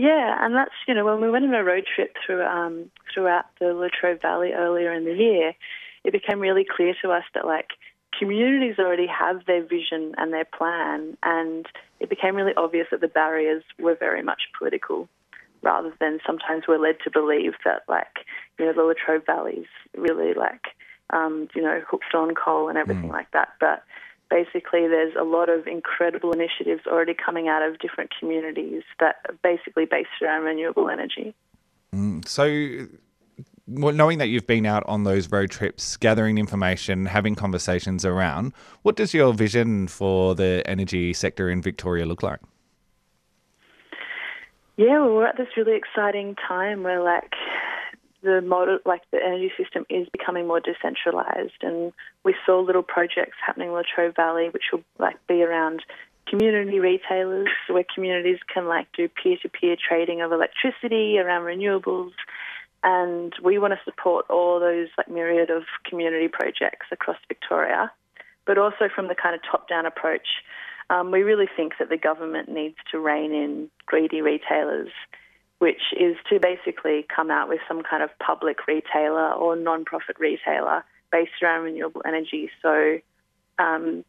Yeah, 0.00 0.34
and 0.40 0.54
that's 0.54 0.72
you 0.88 0.94
know 0.94 1.04
when 1.04 1.20
we 1.20 1.30
went 1.30 1.44
on 1.44 1.52
a 1.52 1.62
road 1.62 1.84
trip 1.94 2.16
through 2.24 2.42
um, 2.42 2.90
throughout 3.12 3.44
the 3.60 3.74
Latrobe 3.74 4.22
Valley 4.22 4.52
earlier 4.54 4.94
in 4.94 5.04
the 5.04 5.12
year, 5.12 5.52
it 6.04 6.12
became 6.12 6.40
really 6.40 6.64
clear 6.64 6.94
to 7.02 7.10
us 7.10 7.24
that 7.34 7.44
like 7.44 7.72
communities 8.18 8.76
already 8.78 9.06
have 9.06 9.44
their 9.44 9.62
vision 9.62 10.14
and 10.16 10.32
their 10.32 10.46
plan, 10.46 11.18
and 11.22 11.66
it 11.98 12.08
became 12.08 12.34
really 12.34 12.54
obvious 12.56 12.86
that 12.90 13.02
the 13.02 13.08
barriers 13.08 13.62
were 13.78 13.94
very 13.94 14.22
much 14.22 14.40
political, 14.58 15.06
rather 15.60 15.92
than 16.00 16.18
sometimes 16.26 16.64
we're 16.66 16.78
led 16.78 16.96
to 17.04 17.10
believe 17.10 17.52
that 17.66 17.82
like 17.86 18.24
you 18.58 18.64
know 18.64 18.72
the 18.72 18.82
Latrobe 18.82 19.26
Valley's 19.26 19.68
really 19.94 20.32
like 20.32 20.68
um, 21.10 21.46
you 21.54 21.60
know 21.60 21.82
hooked 21.86 22.14
on 22.14 22.34
coal 22.34 22.70
and 22.70 22.78
everything 22.78 23.08
like 23.08 23.30
that, 23.32 23.50
but 23.60 23.82
basically 24.30 24.88
there's 24.88 25.14
a 25.18 25.24
lot 25.24 25.48
of 25.48 25.66
incredible 25.66 26.32
initiatives 26.32 26.82
already 26.86 27.14
coming 27.14 27.48
out 27.48 27.62
of 27.62 27.78
different 27.78 28.10
communities 28.18 28.82
that 29.00 29.16
are 29.28 29.34
basically 29.42 29.84
based 29.84 30.08
around 30.22 30.44
renewable 30.44 30.88
energy. 30.88 31.34
Mm. 31.94 32.26
So, 32.26 32.86
well, 33.66 33.92
knowing 33.92 34.18
that 34.18 34.28
you've 34.28 34.46
been 34.46 34.66
out 34.66 34.84
on 34.86 35.04
those 35.04 35.30
road 35.30 35.50
trips, 35.50 35.96
gathering 35.96 36.38
information, 36.38 37.06
having 37.06 37.34
conversations 37.34 38.04
around, 38.04 38.52
what 38.82 38.96
does 38.96 39.12
your 39.12 39.34
vision 39.34 39.88
for 39.88 40.34
the 40.34 40.62
energy 40.66 41.12
sector 41.12 41.50
in 41.50 41.60
Victoria 41.60 42.06
look 42.06 42.22
like? 42.22 42.40
Yeah, 44.76 45.00
well, 45.00 45.14
we're 45.14 45.26
at 45.26 45.36
this 45.36 45.48
really 45.56 45.76
exciting 45.76 46.36
time 46.48 46.82
where 46.84 47.02
like 47.02 47.32
the 48.22 48.40
model, 48.40 48.78
like 48.84 49.02
the 49.10 49.18
energy 49.24 49.50
system, 49.56 49.86
is 49.88 50.08
becoming 50.10 50.46
more 50.46 50.60
decentralized, 50.60 51.62
and 51.62 51.92
we 52.24 52.34
saw 52.44 52.60
little 52.60 52.82
projects 52.82 53.36
happening 53.44 53.68
in 53.68 53.74
Latrobe 53.74 54.14
Valley, 54.16 54.48
which 54.50 54.64
will 54.72 54.82
like 54.98 55.16
be 55.26 55.42
around 55.42 55.82
community 56.28 56.78
retailers, 56.78 57.48
where 57.68 57.84
communities 57.94 58.38
can 58.52 58.66
like 58.66 58.86
do 58.96 59.08
peer-to-peer 59.08 59.76
trading 59.76 60.20
of 60.20 60.32
electricity 60.32 61.18
around 61.18 61.42
renewables. 61.42 62.12
and 62.82 63.34
we 63.42 63.58
want 63.58 63.72
to 63.74 63.80
support 63.84 64.26
all 64.30 64.58
those 64.58 64.88
like 64.96 65.08
myriad 65.08 65.50
of 65.50 65.64
community 65.84 66.28
projects 66.28 66.86
across 66.90 67.18
Victoria, 67.28 67.92
but 68.46 68.58
also 68.58 68.88
from 68.94 69.08
the 69.08 69.14
kind 69.14 69.34
of 69.34 69.40
top-down 69.50 69.86
approach. 69.86 70.26
Um, 70.88 71.10
we 71.10 71.22
really 71.22 71.48
think 71.56 71.74
that 71.78 71.88
the 71.88 71.96
government 71.96 72.48
needs 72.48 72.76
to 72.90 72.98
rein 72.98 73.32
in 73.32 73.70
greedy 73.86 74.22
retailers, 74.22 74.88
which 75.60 75.94
is 75.98 76.16
to 76.28 76.40
basically 76.40 77.06
come 77.14 77.30
out 77.30 77.48
with 77.48 77.60
some 77.68 77.82
kind 77.82 78.02
of 78.02 78.10
public 78.18 78.66
retailer 78.66 79.30
or 79.32 79.54
non-profit 79.56 80.16
retailer 80.18 80.84
based 81.12 81.42
around 81.42 81.64
renewable 81.64 82.02
energy. 82.06 82.50
So 82.62 82.98
um, 83.58 84.04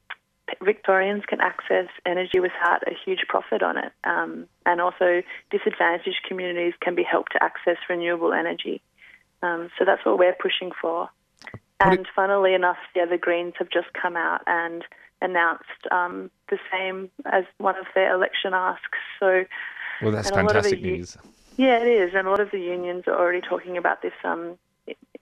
Victorians 0.63 1.23
can 1.27 1.41
access 1.41 1.87
energy 2.05 2.39
without 2.39 2.83
a 2.87 2.93
huge 3.05 3.25
profit 3.27 3.61
on 3.61 3.77
it. 3.77 3.91
Um, 4.05 4.47
and 4.65 4.79
also, 4.81 5.21
disadvantaged 5.49 6.23
communities 6.27 6.73
can 6.81 6.95
be 6.95 7.03
helped 7.03 7.33
to 7.33 7.43
access 7.43 7.77
renewable 7.89 8.33
energy. 8.33 8.81
Um, 9.43 9.69
so 9.77 9.85
that's 9.85 10.05
what 10.05 10.17
we're 10.17 10.35
pushing 10.39 10.71
for. 10.81 11.09
And 11.79 12.07
funnily 12.15 12.53
enough, 12.53 12.77
yeah, 12.95 13.05
the 13.05 13.17
Greens 13.17 13.55
have 13.57 13.69
just 13.69 13.87
come 13.99 14.15
out 14.15 14.41
and 14.45 14.83
announced 15.21 15.63
um, 15.91 16.29
the 16.49 16.59
same 16.71 17.09
as 17.25 17.43
one 17.57 17.75
of 17.77 17.85
their 17.95 18.13
election 18.13 18.53
asks. 18.53 18.99
So, 19.19 19.43
Well, 20.01 20.11
that's 20.11 20.29
and 20.29 20.39
a 20.39 20.43
lot 20.43 20.55
of 20.55 20.63
the 20.63 20.69
fantastic 20.69 20.81
news. 20.81 21.17
Yeah, 21.61 21.77
it 21.77 21.87
is, 21.87 22.15
and 22.15 22.25
a 22.25 22.31
lot 22.31 22.39
of 22.39 22.49
the 22.49 22.59
unions 22.59 23.03
are 23.05 23.13
already 23.13 23.39
talking 23.39 23.77
about 23.77 24.01
this 24.01 24.13
um, 24.23 24.57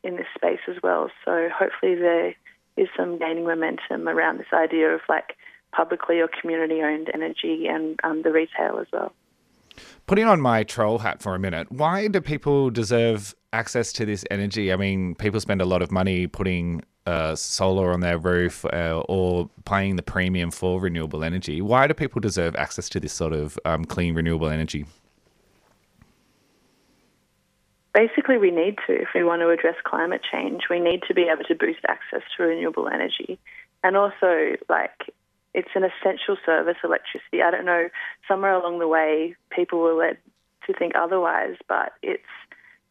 in 0.06 0.16
this 0.16 0.26
space 0.34 0.62
as 0.70 0.78
well. 0.82 1.12
So 1.26 1.50
hopefully 1.54 1.96
there 1.96 2.34
is 2.78 2.88
some 2.96 3.20
gaining 3.20 3.44
momentum 3.44 4.08
around 4.08 4.38
this 4.38 4.54
idea 4.54 4.88
of 4.96 5.02
like 5.10 5.36
publicly 5.74 6.22
or 6.22 6.30
community-owned 6.30 7.12
energy 7.14 7.68
and 7.68 8.00
um, 8.06 8.22
the 8.22 8.32
retail 8.32 8.80
as 8.80 8.88
well. 8.94 9.12
Putting 10.08 10.28
on 10.28 10.40
my 10.40 10.64
troll 10.64 11.00
hat 11.00 11.22
for 11.22 11.36
a 11.36 11.40
minute, 11.40 11.70
why 11.74 12.08
do 12.08 12.22
people 12.22 12.70
deserve 12.70 13.36
access 13.52 13.92
to 13.94 14.06
this 14.06 14.24
energy? 14.32 14.72
I 14.72 14.78
mean, 14.78 15.16
people 15.16 15.42
spend 15.42 15.62
a 15.62 15.66
lot 15.66 15.82
of 15.82 15.92
money 15.92 16.26
putting 16.26 16.84
uh, 17.06 17.36
solar 17.36 17.92
on 17.92 18.00
their 18.00 18.18
roof 18.18 18.64
uh, 18.64 19.04
or 19.10 19.50
paying 19.66 19.98
the 19.98 20.04
premium 20.04 20.52
for 20.52 20.80
renewable 20.80 21.26
energy. 21.26 21.62
Why 21.62 21.86
do 21.88 21.94
people 21.94 22.22
deserve 22.22 22.56
access 22.56 22.88
to 22.90 23.00
this 23.02 23.12
sort 23.12 23.34
of 23.34 23.60
um, 23.66 23.84
clean 23.84 24.16
renewable 24.16 24.48
energy? 24.48 24.86
Basically, 27.94 28.38
we 28.38 28.52
need 28.52 28.78
to, 28.86 28.94
if 28.94 29.10
we 29.16 29.24
want 29.24 29.42
to 29.42 29.50
address 29.50 29.76
climate 29.84 30.22
change, 30.32 30.64
we 30.70 30.80
need 30.80 31.02
to 31.08 31.14
be 31.14 31.24
able 31.24 31.44
to 31.46 31.56
boost 31.56 31.80
access 31.88 32.22
to 32.38 32.44
renewable 32.44 32.88
energy. 32.88 33.40
And 33.84 33.98
also, 33.98 34.58
like, 34.68 35.14
it's 35.54 35.70
an 35.74 35.84
essential 35.84 36.38
service, 36.46 36.78
electricity. 36.84 37.42
I 37.42 37.50
don't 37.50 37.66
know, 37.66 37.90
somewhere 38.28 38.54
along 38.54 38.80
the 38.80 38.88
way, 38.88 39.36
people 39.50 39.80
were 39.80 39.94
led 39.94 40.18
to 40.68 40.74
think 40.74 40.94
otherwise, 40.96 41.56
but 41.68 41.94
it's, 42.04 42.22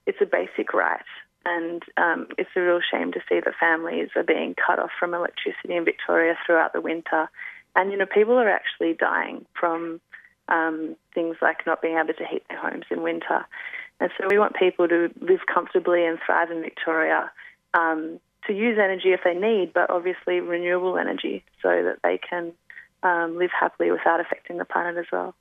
it's 0.06 0.18
a 0.20 0.26
basic 0.26 0.74
right. 0.74 1.00
And 1.46 1.82
um, 1.96 2.26
it's 2.36 2.50
a 2.56 2.60
real 2.60 2.80
shame 2.80 3.12
to 3.12 3.20
see 3.28 3.40
that 3.40 3.54
families 3.60 4.08
are 4.16 4.24
being 4.24 4.54
cut 4.54 4.80
off 4.80 4.90
from 4.98 5.14
electricity 5.14 5.76
in 5.76 5.84
Victoria 5.84 6.36
throughout 6.44 6.72
the 6.72 6.80
winter. 6.80 7.30
And, 7.76 7.92
you 7.92 7.96
know, 7.96 8.06
people 8.06 8.34
are 8.34 8.50
actually 8.50 8.94
dying 8.94 9.46
from 9.58 10.00
um, 10.48 10.96
things 11.14 11.36
like 11.40 11.66
not 11.66 11.80
being 11.80 11.96
able 11.96 12.14
to 12.14 12.26
heat 12.26 12.42
their 12.48 12.58
homes 12.58 12.86
in 12.90 13.02
winter. 13.02 13.46
And 14.00 14.10
so 14.18 14.26
we 14.30 14.38
want 14.38 14.54
people 14.56 14.88
to 14.88 15.10
live 15.20 15.40
comfortably 15.52 16.04
and 16.04 16.18
thrive 16.24 16.50
in 16.50 16.60
Victoria, 16.62 17.30
um, 17.74 18.20
to 18.46 18.52
use 18.52 18.78
energy 18.78 19.12
if 19.12 19.20
they 19.24 19.34
need, 19.34 19.72
but 19.72 19.90
obviously 19.90 20.40
renewable 20.40 20.96
energy 20.96 21.44
so 21.62 21.68
that 21.68 21.98
they 22.02 22.18
can 22.18 22.52
um, 23.02 23.36
live 23.36 23.50
happily 23.58 23.90
without 23.90 24.20
affecting 24.20 24.58
the 24.58 24.64
planet 24.64 24.96
as 24.96 25.06
well. 25.12 25.34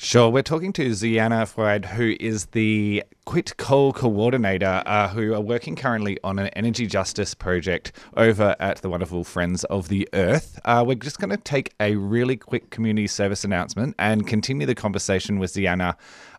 Sure, 0.00 0.30
we're 0.30 0.44
talking 0.44 0.72
to 0.74 0.90
Ziana 0.90 1.44
Fuad, 1.52 1.84
who 1.84 2.14
is 2.20 2.46
the 2.46 3.02
Quit 3.24 3.56
Coal 3.56 3.92
Coordinator, 3.92 4.84
uh, 4.86 5.08
who 5.08 5.34
are 5.34 5.40
working 5.40 5.74
currently 5.74 6.16
on 6.22 6.38
an 6.38 6.46
energy 6.48 6.86
justice 6.86 7.34
project 7.34 7.90
over 8.16 8.54
at 8.60 8.80
the 8.80 8.88
wonderful 8.88 9.24
Friends 9.24 9.64
of 9.64 9.88
the 9.88 10.08
Earth. 10.12 10.60
Uh, 10.64 10.84
we're 10.86 10.94
just 10.94 11.18
going 11.18 11.30
to 11.30 11.36
take 11.36 11.74
a 11.80 11.96
really 11.96 12.36
quick 12.36 12.70
community 12.70 13.08
service 13.08 13.42
announcement 13.42 13.96
and 13.98 14.24
continue 14.24 14.68
the 14.68 14.74
conversation 14.76 15.40
with 15.40 15.52
Ziana 15.52 15.96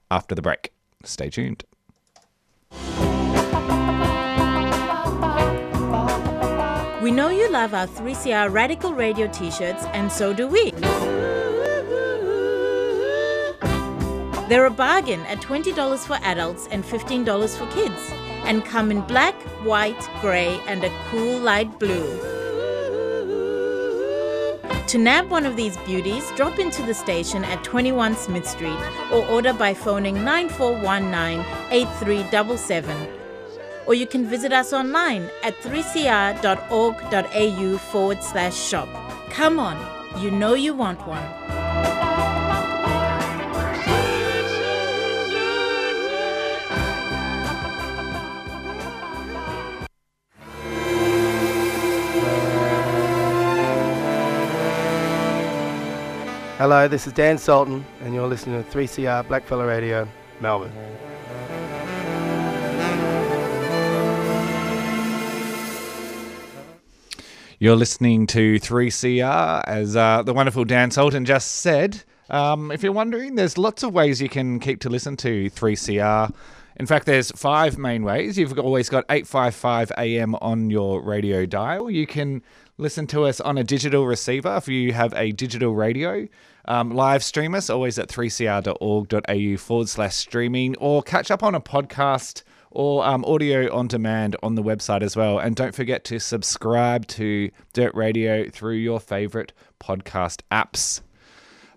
after 0.09 0.35
the 0.35 0.41
break. 0.41 0.71
Stay 1.03 1.29
tuned. 1.29 1.63
We 7.01 7.11
know 7.11 7.29
you 7.29 7.49
love 7.49 7.73
our 7.73 7.87
3CR 7.87 8.51
Radical 8.51 8.93
Radio 8.93 9.27
t 9.27 9.49
shirts, 9.49 9.85
and 9.93 10.11
so 10.11 10.33
do 10.33 10.47
we. 10.47 10.71
They're 14.49 14.65
a 14.65 14.71
bargain 14.71 15.21
at 15.27 15.39
$20 15.39 16.05
for 16.05 16.17
adults 16.23 16.67
and 16.71 16.83
$15 16.83 17.57
for 17.57 17.67
kids, 17.67 18.11
and 18.43 18.65
come 18.65 18.91
in 18.91 19.01
black, 19.01 19.35
white, 19.63 20.09
grey, 20.19 20.59
and 20.67 20.83
a 20.83 20.91
cool 21.09 21.39
light 21.39 21.79
blue. 21.79 22.38
To 24.89 24.97
nab 24.97 25.29
one 25.29 25.45
of 25.45 25.55
these 25.55 25.77
beauties, 25.85 26.25
drop 26.35 26.57
into 26.57 26.81
the 26.81 26.95
station 26.95 27.43
at 27.43 27.63
21 27.63 28.15
Smith 28.15 28.47
Street 28.47 28.79
or 29.11 29.23
order 29.27 29.53
by 29.53 29.71
phoning 29.71 30.23
9419 30.23 31.45
8377 31.69 33.07
or 33.85 33.93
you 33.93 34.07
can 34.07 34.25
visit 34.25 34.51
us 34.51 34.73
online 34.73 35.29
at 35.43 35.55
3cr.org.au 35.61 37.77
forward 37.77 38.23
slash 38.23 38.59
shop. 38.59 38.89
Come 39.29 39.59
on, 39.59 39.77
you 40.19 40.31
know 40.31 40.55
you 40.55 40.73
want 40.73 41.07
one. 41.07 41.58
Hello, 56.59 56.89
this 56.89 57.07
is 57.07 57.13
Dan 57.13 57.37
Sultan, 57.37 57.85
and 58.01 58.13
you're 58.13 58.27
listening 58.27 58.61
to 58.61 58.69
3CR 58.69 59.25
Blackfella 59.27 59.65
Radio, 59.65 60.05
Melbourne. 60.41 60.73
You're 67.59 67.77
listening 67.77 68.27
to 68.27 68.59
3CR, 68.59 69.63
as 69.67 69.95
uh, 69.95 70.21
the 70.23 70.33
wonderful 70.33 70.65
Dan 70.65 70.91
Sultan 70.91 71.23
just 71.23 71.49
said. 71.49 72.03
Um, 72.29 72.71
if 72.71 72.83
you're 72.83 72.91
wondering, 72.91 73.35
there's 73.35 73.57
lots 73.57 73.81
of 73.83 73.93
ways 73.93 74.21
you 74.21 74.27
can 74.27 74.59
keep 74.59 74.81
to 74.81 74.89
listen 74.89 75.15
to 75.15 75.49
3CR. 75.51 76.35
In 76.75 76.85
fact, 76.85 77.05
there's 77.05 77.31
five 77.31 77.77
main 77.77 78.03
ways. 78.03 78.37
You've 78.37 78.59
always 78.59 78.89
got 78.89 79.05
855 79.09 79.93
AM 79.97 80.35
on 80.35 80.69
your 80.69 81.01
radio 81.01 81.45
dial. 81.45 81.89
You 81.89 82.05
can 82.05 82.41
listen 82.79 83.05
to 83.07 83.25
us 83.25 83.41
on 83.41 83.57
a 83.57 83.63
digital 83.63 84.05
receiver 84.05 84.55
if 84.55 84.67
you 84.67 84.93
have 84.93 85.13
a 85.13 85.31
digital 85.33 85.75
radio. 85.75 86.27
Um, 86.65 86.91
live 86.91 87.23
stream 87.23 87.53
us 87.53 87.69
always 87.69 87.99
at 87.99 88.07
3cr.org.au 88.07 89.57
forward 89.57 89.89
slash 89.89 90.15
streaming 90.15 90.75
or 90.77 91.03
catch 91.03 91.29
up 91.29 91.43
on 91.43 91.55
a 91.55 91.61
podcast 91.61 92.43
or 92.71 93.05
um, 93.05 93.25
audio 93.25 93.73
on 93.75 93.87
demand 93.87 94.35
on 94.41 94.55
the 94.55 94.63
website 94.63 95.01
as 95.01 95.15
well. 95.15 95.39
And 95.39 95.55
don't 95.55 95.75
forget 95.75 96.03
to 96.05 96.19
subscribe 96.19 97.05
to 97.07 97.51
Dirt 97.73 97.93
Radio 97.95 98.49
through 98.49 98.75
your 98.75 98.99
favorite 98.99 99.51
podcast 99.79 100.41
apps. 100.51 101.01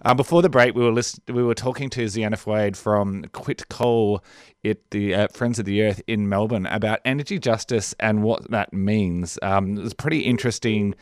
Uh, 0.04 0.14
before 0.14 0.42
the 0.42 0.49
break, 0.49 0.75
we 0.75 0.82
were 0.82 0.90
list- 0.90 1.21
we 1.28 1.42
were 1.42 1.54
talking 1.54 1.88
to 1.90 2.04
Ziana 2.06 2.37
Fuad 2.37 2.76
from 2.76 3.25
Quit 3.32 3.68
Coal 3.68 4.23
at 4.64 4.78
the 4.90 5.14
uh, 5.14 5.28
Friends 5.32 5.59
of 5.59 5.64
the 5.64 5.82
Earth 5.82 6.02
in 6.06 6.28
Melbourne 6.28 6.66
about 6.66 7.00
energy 7.04 7.38
justice 7.38 7.94
and 8.00 8.23
what 8.23 8.50
that 8.50 8.73
means. 8.73 9.38
Um, 9.42 9.78
it's 9.78 9.92
a 9.92 9.97
pretty 9.97 10.21
interesting 10.21 10.94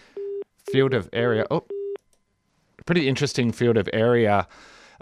field 0.70 0.92
of 0.92 1.08
area. 1.12 1.46
Oh, 1.50 1.64
pretty 2.84 3.08
interesting 3.08 3.52
field 3.52 3.76
of 3.78 3.88
area. 3.92 4.46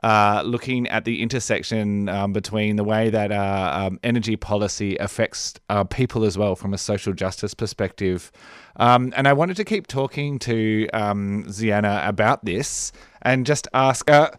Uh, 0.01 0.43
looking 0.47 0.87
at 0.87 1.05
the 1.05 1.21
intersection 1.21 2.09
um, 2.09 2.33
between 2.33 2.77
the 2.77 2.85
way 2.85 3.11
that 3.11 3.33
uh, 3.33 3.73
um, 3.75 3.99
energy 4.05 4.37
policy 4.37 4.97
affects 4.99 5.55
uh, 5.71 5.83
people 5.83 6.25
as 6.25 6.39
well 6.39 6.55
from 6.55 6.73
a 6.73 6.79
social 6.79 7.13
justice 7.13 7.53
perspective. 7.53 8.31
Um, 8.77 9.13
and 9.17 9.27
I 9.27 9.33
wanted 9.33 9.57
to 9.57 9.65
keep 9.65 9.89
talking 9.89 10.39
to 10.41 10.87
um, 10.93 11.47
Ziana 11.49 12.07
about 12.07 12.45
this 12.45 12.93
and 13.23 13.47
just 13.47 13.69
ask 13.73 14.11
uh, 14.11 14.31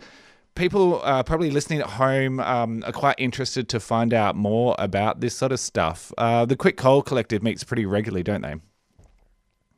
people 0.56 1.02
uh, 1.04 1.24
probably 1.24 1.52
listening 1.52 1.80
at 1.80 1.88
home 1.88 2.40
um, 2.40 2.84
are 2.86 2.92
quite 2.92 3.16
interested 3.18 3.70
to 3.70 3.80
find 3.80 4.14
out 4.14 4.36
more 4.36 4.76
about 4.78 5.22
this 5.22 5.36
sort 5.36 5.52
of 5.52 5.60
stuff. 5.60 6.12
Uh, 6.18 6.46
the 6.46 6.56
Quit 6.56 6.78
Coal 6.78 7.02
Collective 7.02 7.42
meets 7.42 7.64
pretty 7.64 7.86
regularly, 7.86 8.24
don't 8.24 8.42
they? 8.42 8.56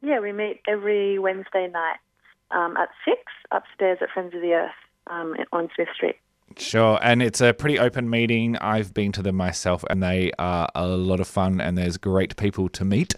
Yeah, 0.02 0.20
we 0.20 0.32
meet 0.32 0.62
every 0.68 1.20
Wednesday 1.20 1.68
night 1.68 1.98
um, 2.50 2.76
at 2.78 2.90
6 3.06 3.18
upstairs 3.52 4.00
at 4.02 4.10
Friends 4.10 4.34
of 4.34 4.42
the 4.42 4.54
Earth 4.54 4.72
um, 5.08 5.36
on 5.52 5.70
Smith 5.76 5.90
Street. 5.94 6.16
Sure, 6.58 7.00
and 7.02 7.22
it's 7.22 7.40
a 7.40 7.54
pretty 7.54 7.80
open 7.80 8.10
meeting. 8.10 8.58
I've 8.58 8.94
been 8.94 9.12
to 9.14 9.22
them 9.22 9.36
myself, 9.36 9.86
and 9.90 10.04
they 10.04 10.32
are 10.38 10.68
a 10.76 10.88
lot 10.88 11.20
of 11.20 11.28
fun, 11.28 11.62
and 11.62 11.78
there's 11.78 11.98
great 11.98 12.36
people 12.36 12.68
to 12.70 12.84
meet. 12.84 13.16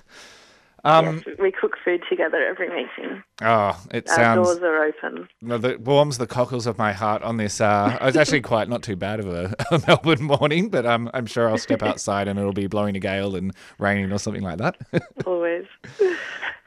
Um, 0.86 1.24
yes, 1.26 1.38
we 1.40 1.52
cook 1.52 1.78
food 1.84 2.04
together 2.10 2.46
every 2.46 2.68
meeting. 2.68 3.24
Oh, 3.42 3.82
it 3.92 4.10
Our 4.10 4.16
sounds 4.16 4.48
doors 4.48 4.60
are 4.60 4.84
open. 4.84 5.30
no, 5.42 5.58
that 5.58 5.82
warms 5.82 6.18
the 6.18 6.28
cockles 6.28 6.68
of 6.68 6.78
my 6.78 6.92
heart 6.92 7.24
on 7.24 7.38
this. 7.38 7.62
Uh, 7.62 7.98
it's 8.02 8.18
actually 8.18 8.42
quite 8.42 8.68
not 8.68 8.84
too 8.84 8.98
bad 8.98 9.20
of 9.22 9.28
a, 9.28 9.54
a 9.72 9.82
Melbourne 9.88 10.24
morning, 10.24 10.70
but 10.70 10.86
um, 10.86 11.10
I'm 11.14 11.26
sure 11.26 11.50
I'll 11.50 11.58
step 11.58 11.84
outside 11.84 12.28
and 12.28 12.38
it'll 12.38 12.52
be 12.52 12.68
blowing 12.68 12.98
a 12.98 13.00
gale 13.00 13.36
and 13.36 13.54
raining 13.80 14.12
or 14.12 14.18
something 14.18 14.44
like 14.44 14.58
that. 14.58 14.78
Always. 15.26 15.66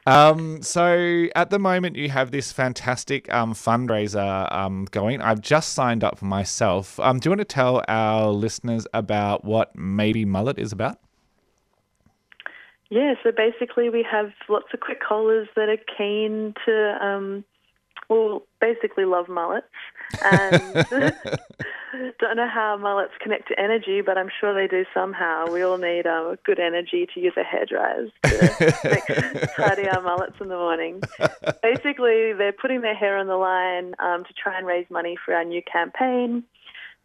Um, 0.07 0.61
so 0.61 1.27
at 1.35 1.49
the 1.49 1.59
moment, 1.59 1.97
you 1.97 2.09
have 2.09 2.31
this 2.31 2.51
fantastic 2.51 3.31
um, 3.33 3.53
fundraiser 3.53 4.51
um, 4.53 4.85
going. 4.91 5.21
I've 5.21 5.41
just 5.41 5.73
signed 5.73 6.03
up 6.03 6.17
for 6.17 6.25
myself. 6.25 6.99
Um, 7.01 7.19
do 7.19 7.27
you 7.27 7.31
want 7.31 7.41
to 7.41 7.45
tell 7.45 7.83
our 7.87 8.31
listeners 8.31 8.87
about 8.93 9.43
what 9.43 9.75
Maybe 9.75 10.23
Mullet 10.25 10.57
is 10.57 10.71
about? 10.71 10.97
Yeah, 12.89 13.15
so 13.23 13.31
basically 13.31 13.89
we 13.89 14.05
have 14.09 14.31
lots 14.47 14.67
of 14.73 14.79
quick 14.79 15.01
callers 15.01 15.47
that 15.55 15.69
are 15.69 15.77
keen 15.97 16.53
to, 16.65 17.05
um, 17.05 17.43
well, 18.09 18.43
basically 18.61 19.03
love 19.05 19.27
mullets. 19.27 19.67
And 20.23 20.61
don't 22.19 22.37
know 22.37 22.47
how 22.47 22.77
mullets 22.77 23.13
connect 23.21 23.47
to 23.49 23.59
energy, 23.59 24.01
but 24.01 24.17
I'm 24.17 24.29
sure 24.39 24.53
they 24.53 24.67
do 24.67 24.85
somehow. 24.93 25.51
We 25.51 25.61
all 25.63 25.77
need 25.77 26.07
um, 26.07 26.37
good 26.45 26.59
energy 26.59 27.07
to 27.13 27.19
use 27.19 27.33
a 27.37 27.43
hairdryer 27.43 28.09
to 28.23 29.47
tidy 29.57 29.87
our 29.89 30.01
mullets 30.01 30.35
in 30.39 30.47
the 30.47 30.55
morning. 30.55 31.01
Basically, 31.61 32.33
they're 32.33 32.53
putting 32.53 32.81
their 32.81 32.95
hair 32.95 33.17
on 33.17 33.27
the 33.27 33.35
line 33.35 33.95
um, 33.99 34.23
to 34.23 34.33
try 34.33 34.57
and 34.57 34.65
raise 34.65 34.89
money 34.89 35.17
for 35.23 35.33
our 35.33 35.43
new 35.43 35.61
campaign. 35.61 36.43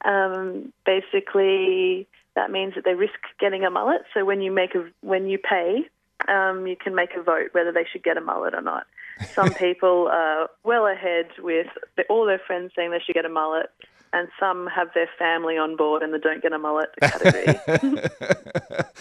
Um, 0.04 0.72
basically, 0.84 2.06
that 2.34 2.50
means 2.50 2.74
that 2.74 2.84
they 2.84 2.94
risk 2.94 3.18
getting 3.38 3.64
a 3.64 3.70
mullet. 3.70 4.02
So 4.14 4.24
when 4.24 4.40
you 4.40 4.50
make 4.50 4.74
a 4.74 4.88
when 5.00 5.26
you 5.26 5.38
pay, 5.38 5.88
um, 6.28 6.66
you 6.66 6.76
can 6.76 6.94
make 6.94 7.10
a 7.16 7.22
vote 7.22 7.48
whether 7.52 7.72
they 7.72 7.86
should 7.90 8.02
get 8.02 8.16
a 8.16 8.20
mullet 8.20 8.54
or 8.54 8.62
not. 8.62 8.86
Some 9.34 9.52
people 9.54 10.08
are 10.10 10.48
well 10.64 10.86
ahead 10.86 11.28
with 11.38 11.68
all 12.08 12.26
their 12.26 12.40
friends 12.46 12.72
saying 12.74 12.90
they 12.90 13.00
should 13.00 13.14
get 13.14 13.24
a 13.24 13.28
mullet, 13.28 13.70
and 14.12 14.28
some 14.38 14.66
have 14.66 14.88
their 14.94 15.08
family 15.18 15.56
on 15.56 15.74
board 15.76 16.02
and 16.02 16.12
they 16.12 16.18
don't 16.18 16.42
get 16.42 16.52
a 16.52 16.58
mullet 16.58 16.90
category. 17.00 17.58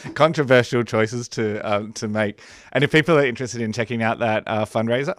Controversial 0.14 0.84
choices 0.84 1.28
to 1.30 1.58
um, 1.60 1.94
to 1.94 2.08
make. 2.08 2.40
And 2.72 2.84
if 2.84 2.92
people 2.92 3.18
are 3.18 3.26
interested 3.26 3.62
in 3.62 3.74
checking 3.74 4.04
out 4.04 4.20
that 4.20 4.44
uh, 4.48 4.66
fundraiser, 4.66 5.18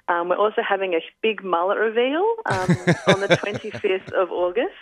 Um, 0.09 0.29
we're 0.29 0.37
also 0.37 0.63
having 0.67 0.95
a 0.95 1.01
big 1.23 1.43
mullet 1.43 1.79
reveal 1.79 2.25
um, 2.47 2.71
on 3.09 3.21
the 3.21 3.29
25th 3.29 4.13
of 4.13 4.31
August. 4.31 4.73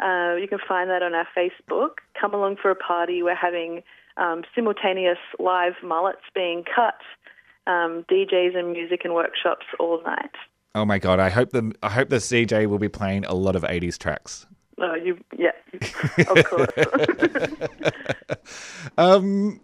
Uh, 0.00 0.36
you 0.40 0.46
can 0.48 0.58
find 0.66 0.90
that 0.90 1.02
on 1.02 1.14
our 1.14 1.26
Facebook. 1.36 1.98
Come 2.20 2.34
along 2.34 2.56
for 2.60 2.70
a 2.70 2.74
party. 2.74 3.22
We're 3.22 3.34
having 3.34 3.82
um, 4.16 4.44
simultaneous 4.54 5.18
live 5.38 5.74
mullets 5.82 6.22
being 6.34 6.64
cut, 6.64 6.98
um, 7.66 8.04
DJs 8.10 8.56
and 8.56 8.72
music 8.72 9.02
and 9.04 9.14
workshops 9.14 9.66
all 9.78 10.02
night. 10.04 10.30
oh 10.74 10.84
my 10.84 10.98
god, 10.98 11.20
I 11.20 11.30
hope 11.30 11.50
the 11.50 11.72
I 11.82 11.90
hope 11.90 12.10
the 12.10 12.16
CJ 12.16 12.66
will 12.66 12.78
be 12.78 12.88
playing 12.88 13.24
a 13.24 13.34
lot 13.34 13.56
of 13.56 13.62
'80s 13.62 13.98
tracks. 13.98 14.46
Oh, 14.78 14.94
you, 14.94 15.18
yeah, 15.36 15.52
of 16.28 16.44
course. 16.44 16.68
Um, 18.98 19.60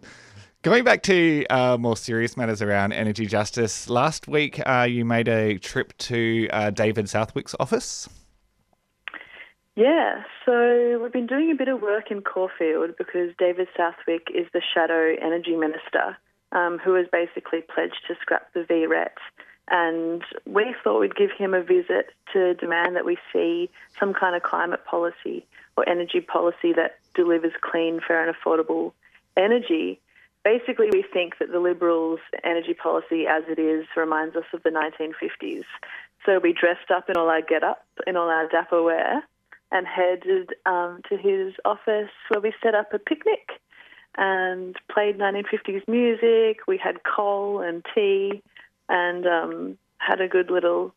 going 0.63 0.85
back 0.85 1.03
to 1.03 1.45
uh, 1.49 1.77
more 1.77 1.95
serious 1.95 2.35
matters 2.35 2.61
around 2.61 2.93
energy 2.93 3.25
justice, 3.25 3.89
last 3.89 4.27
week 4.27 4.59
uh, 4.65 4.87
you 4.89 5.05
made 5.05 5.27
a 5.27 5.59
trip 5.59 5.95
to 5.97 6.47
uh, 6.51 6.71
David 6.71 7.09
Southwick's 7.09 7.53
office. 7.59 8.09
Yeah, 9.75 10.23
so 10.45 10.99
we've 11.01 11.11
been 11.11 11.27
doing 11.27 11.51
a 11.51 11.55
bit 11.55 11.67
of 11.67 11.81
work 11.81 12.11
in 12.11 12.21
Caulfield 12.21 12.91
because 12.97 13.31
David 13.37 13.67
Southwick 13.75 14.27
is 14.33 14.47
the 14.53 14.61
shadow 14.73 15.15
energy 15.21 15.55
minister 15.55 16.17
um, 16.51 16.77
who 16.77 16.93
has 16.93 17.07
basically 17.11 17.61
pledged 17.61 18.01
to 18.07 18.15
scrap 18.21 18.53
the 18.53 18.61
VRET. 18.61 19.17
And 19.69 20.23
we 20.45 20.75
thought 20.83 20.99
we'd 20.99 21.15
give 21.15 21.31
him 21.37 21.53
a 21.53 21.63
visit 21.63 22.11
to 22.33 22.53
demand 22.53 22.95
that 22.95 23.05
we 23.05 23.17
see 23.31 23.69
some 23.99 24.13
kind 24.13 24.35
of 24.35 24.43
climate 24.43 24.85
policy 24.85 25.45
or 25.75 25.87
energy 25.89 26.21
policy 26.21 26.73
that 26.75 26.99
delivers 27.15 27.53
clean, 27.61 27.99
fair, 28.05 28.27
and 28.27 28.35
affordable 28.35 28.93
energy. 29.35 29.99
Basically, 30.43 30.89
we 30.91 31.03
think 31.13 31.37
that 31.39 31.51
the 31.51 31.59
Liberals' 31.59 32.19
energy 32.43 32.73
policy 32.73 33.25
as 33.27 33.43
it 33.47 33.59
is 33.59 33.85
reminds 33.95 34.35
us 34.35 34.43
of 34.53 34.61
the 34.63 34.69
1950s. 34.69 35.63
So 36.25 36.39
we 36.39 36.53
dressed 36.53 36.91
up 36.93 37.09
in 37.09 37.17
all 37.17 37.29
our 37.29 37.41
get 37.41 37.63
up, 37.63 37.85
in 38.05 38.17
all 38.17 38.29
our 38.29 38.47
dapper 38.49 38.81
wear, 38.81 39.23
and 39.71 39.87
headed 39.87 40.49
um, 40.65 41.01
to 41.09 41.17
his 41.17 41.53
office 41.65 42.11
where 42.29 42.41
we 42.41 42.53
set 42.61 42.75
up 42.75 42.93
a 42.93 42.99
picnic 42.99 43.49
and 44.17 44.75
played 44.91 45.17
1950s 45.17 45.87
music. 45.87 46.59
We 46.67 46.77
had 46.77 47.03
coal 47.03 47.61
and 47.61 47.83
tea 47.95 48.43
and 48.87 49.25
um, 49.25 49.77
had 49.97 50.21
a 50.21 50.27
good 50.27 50.51
little 50.51 50.93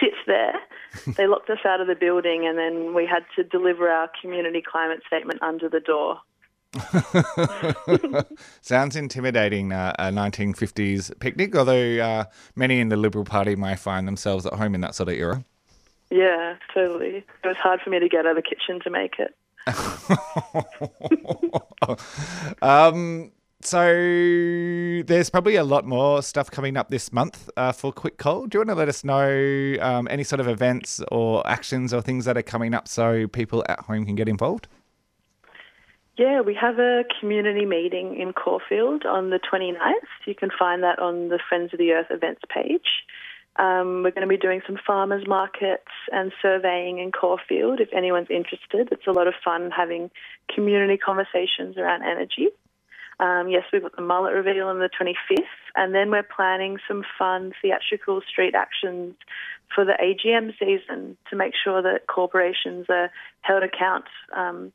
sit 0.00 0.14
there. 0.26 0.54
they 1.16 1.26
locked 1.26 1.50
us 1.50 1.58
out 1.66 1.80
of 1.80 1.86
the 1.86 1.94
building 1.94 2.46
and 2.46 2.56
then 2.56 2.94
we 2.94 3.06
had 3.06 3.24
to 3.36 3.44
deliver 3.44 3.88
our 3.88 4.10
community 4.20 4.62
climate 4.62 5.02
statement 5.06 5.42
under 5.42 5.68
the 5.68 5.80
door. 5.80 6.20
Sounds 8.60 8.96
intimidating, 8.96 9.72
uh, 9.72 9.92
a 9.98 10.04
1950s 10.04 11.18
picnic, 11.20 11.56
although 11.56 11.98
uh, 11.98 12.24
many 12.56 12.80
in 12.80 12.88
the 12.88 12.96
Liberal 12.96 13.24
Party 13.24 13.56
might 13.56 13.78
find 13.78 14.08
themselves 14.08 14.46
at 14.46 14.54
home 14.54 14.74
in 14.74 14.80
that 14.80 14.94
sort 14.94 15.08
of 15.08 15.14
era. 15.14 15.44
Yeah, 16.10 16.56
totally. 16.72 17.24
It 17.42 17.46
was 17.46 17.56
hard 17.56 17.80
for 17.80 17.90
me 17.90 17.98
to 17.98 18.08
get 18.08 18.26
out 18.26 18.36
of 18.36 18.36
the 18.36 18.42
kitchen 18.42 18.80
to 18.80 18.90
make 18.90 19.18
it. 19.18 19.34
um, 22.62 23.32
so 23.60 25.02
there's 25.06 25.30
probably 25.30 25.56
a 25.56 25.64
lot 25.64 25.86
more 25.86 26.22
stuff 26.22 26.50
coming 26.50 26.76
up 26.76 26.90
this 26.90 27.12
month 27.12 27.48
uh, 27.56 27.72
for 27.72 27.92
Quit 27.92 28.18
Coal. 28.18 28.46
Do 28.46 28.56
you 28.56 28.60
want 28.60 28.68
to 28.68 28.74
let 28.74 28.88
us 28.88 29.04
know 29.04 29.76
um, 29.80 30.06
any 30.10 30.22
sort 30.22 30.40
of 30.40 30.48
events 30.48 31.02
or 31.10 31.46
actions 31.46 31.94
or 31.94 32.02
things 32.02 32.26
that 32.26 32.36
are 32.36 32.42
coming 32.42 32.74
up 32.74 32.88
so 32.88 33.26
people 33.26 33.64
at 33.68 33.80
home 33.80 34.04
can 34.04 34.16
get 34.16 34.28
involved? 34.28 34.68
Yeah, 36.16 36.42
we 36.42 36.54
have 36.54 36.78
a 36.78 37.04
community 37.18 37.66
meeting 37.66 38.20
in 38.20 38.32
Caulfield 38.32 39.04
on 39.04 39.30
the 39.30 39.40
29th. 39.40 40.26
You 40.26 40.34
can 40.36 40.50
find 40.56 40.84
that 40.84 41.00
on 41.00 41.28
the 41.28 41.40
Friends 41.48 41.72
of 41.72 41.78
the 41.80 41.90
Earth 41.90 42.06
events 42.10 42.42
page. 42.48 42.86
Um, 43.56 44.02
we're 44.04 44.12
going 44.12 44.26
to 44.26 44.28
be 44.28 44.36
doing 44.36 44.62
some 44.64 44.78
farmers 44.86 45.26
markets 45.26 45.90
and 46.12 46.32
surveying 46.40 46.98
in 47.00 47.10
Caulfield 47.10 47.80
if 47.80 47.88
anyone's 47.92 48.30
interested. 48.30 48.88
It's 48.92 49.06
a 49.08 49.12
lot 49.12 49.26
of 49.26 49.34
fun 49.44 49.72
having 49.72 50.10
community 50.54 50.96
conversations 50.96 51.76
around 51.78 52.02
energy. 52.02 52.48
Um, 53.18 53.48
yes, 53.48 53.64
we've 53.72 53.82
got 53.82 53.96
the 53.96 54.02
mullet 54.02 54.34
reveal 54.34 54.68
on 54.68 54.78
the 54.78 54.90
25th, 54.90 55.44
and 55.74 55.94
then 55.94 56.10
we're 56.10 56.24
planning 56.24 56.78
some 56.86 57.04
fun 57.18 57.52
theatrical 57.60 58.20
street 58.28 58.54
actions 58.54 59.14
for 59.74 59.84
the 59.84 59.94
AGM 60.00 60.52
season 60.58 61.16
to 61.30 61.36
make 61.36 61.54
sure 61.62 61.82
that 61.82 62.06
corporations 62.06 62.86
are 62.88 63.10
held 63.42 63.64
account 63.64 64.04
um, 64.36 64.72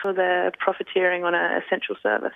for 0.00 0.12
their 0.12 0.52
profiteering 0.58 1.24
on 1.24 1.34
an 1.34 1.62
essential 1.62 1.96
service. 2.02 2.32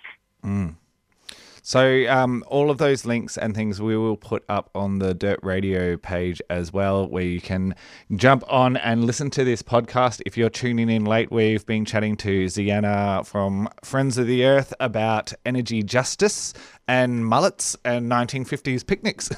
So, 1.66 2.06
um, 2.10 2.44
all 2.46 2.70
of 2.70 2.76
those 2.76 3.06
links 3.06 3.38
and 3.38 3.54
things 3.54 3.80
we 3.80 3.96
will 3.96 4.18
put 4.18 4.44
up 4.50 4.68
on 4.74 4.98
the 4.98 5.14
Dirt 5.14 5.40
Radio 5.42 5.96
page 5.96 6.42
as 6.50 6.74
well, 6.74 7.08
where 7.08 7.24
you 7.24 7.40
can 7.40 7.74
jump 8.16 8.44
on 8.48 8.76
and 8.76 9.06
listen 9.06 9.30
to 9.30 9.44
this 9.44 9.62
podcast. 9.62 10.20
If 10.26 10.36
you're 10.36 10.50
tuning 10.50 10.90
in 10.90 11.06
late, 11.06 11.32
we've 11.32 11.64
been 11.64 11.86
chatting 11.86 12.18
to 12.18 12.44
Ziana 12.48 13.24
from 13.26 13.70
Friends 13.82 14.18
of 14.18 14.26
the 14.26 14.44
Earth 14.44 14.74
about 14.78 15.32
energy 15.46 15.82
justice 15.82 16.52
and 16.86 17.24
mullets 17.24 17.78
and 17.82 18.12
1950s 18.12 18.86
picnics. 18.86 19.30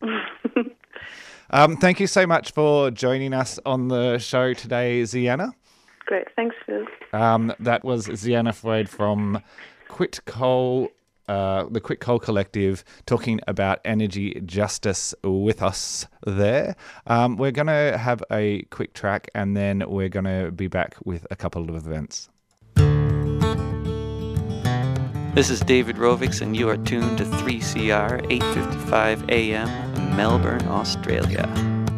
um, 1.50 1.76
thank 1.78 1.98
you 1.98 2.06
so 2.06 2.24
much 2.24 2.52
for 2.52 2.92
joining 2.92 3.34
us 3.34 3.58
on 3.66 3.88
the 3.88 4.18
show 4.18 4.54
today, 4.54 5.02
Ziana. 5.02 5.50
Great, 6.06 6.28
thanks. 6.36 6.54
Um, 7.14 7.54
that 7.60 7.84
was 7.84 8.08
Ziana 8.08 8.52
Fuad 8.52 8.88
from 8.88 9.40
Quit 9.86 10.18
Coal, 10.24 10.88
uh, 11.28 11.64
the 11.70 11.80
Quit 11.80 12.00
Coal 12.00 12.18
Collective, 12.18 12.84
talking 13.06 13.38
about 13.46 13.78
energy 13.84 14.40
justice 14.44 15.14
with 15.22 15.62
us 15.62 16.08
there. 16.26 16.74
Um, 17.06 17.36
we're 17.36 17.52
going 17.52 17.68
to 17.68 17.96
have 17.96 18.24
a 18.32 18.62
quick 18.70 18.94
track 18.94 19.30
and 19.32 19.56
then 19.56 19.84
we're 19.86 20.08
going 20.08 20.24
to 20.24 20.50
be 20.50 20.66
back 20.66 20.96
with 21.04 21.24
a 21.30 21.36
couple 21.36 21.70
of 21.70 21.76
events. 21.76 22.28
This 25.36 25.50
is 25.50 25.60
David 25.60 25.96
Rovics, 25.96 26.42
and 26.42 26.56
you 26.56 26.68
are 26.68 26.76
tuned 26.76 27.18
to 27.18 27.24
3CR 27.24 28.22
8:55 28.28 29.30
a.m. 29.30 30.16
Melbourne, 30.16 30.66
Australia. 30.68 31.48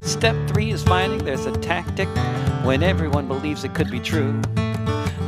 Step 0.03 0.37
three 0.49 0.71
is 0.71 0.83
finding 0.83 1.25
there's 1.25 1.47
a 1.47 1.53
tactic 1.53 2.09
when 2.65 2.83
everyone 2.83 3.29
believes 3.29 3.65
it 3.65 3.75
could 3.75 3.91
be 3.91 4.01
true. 4.01 4.41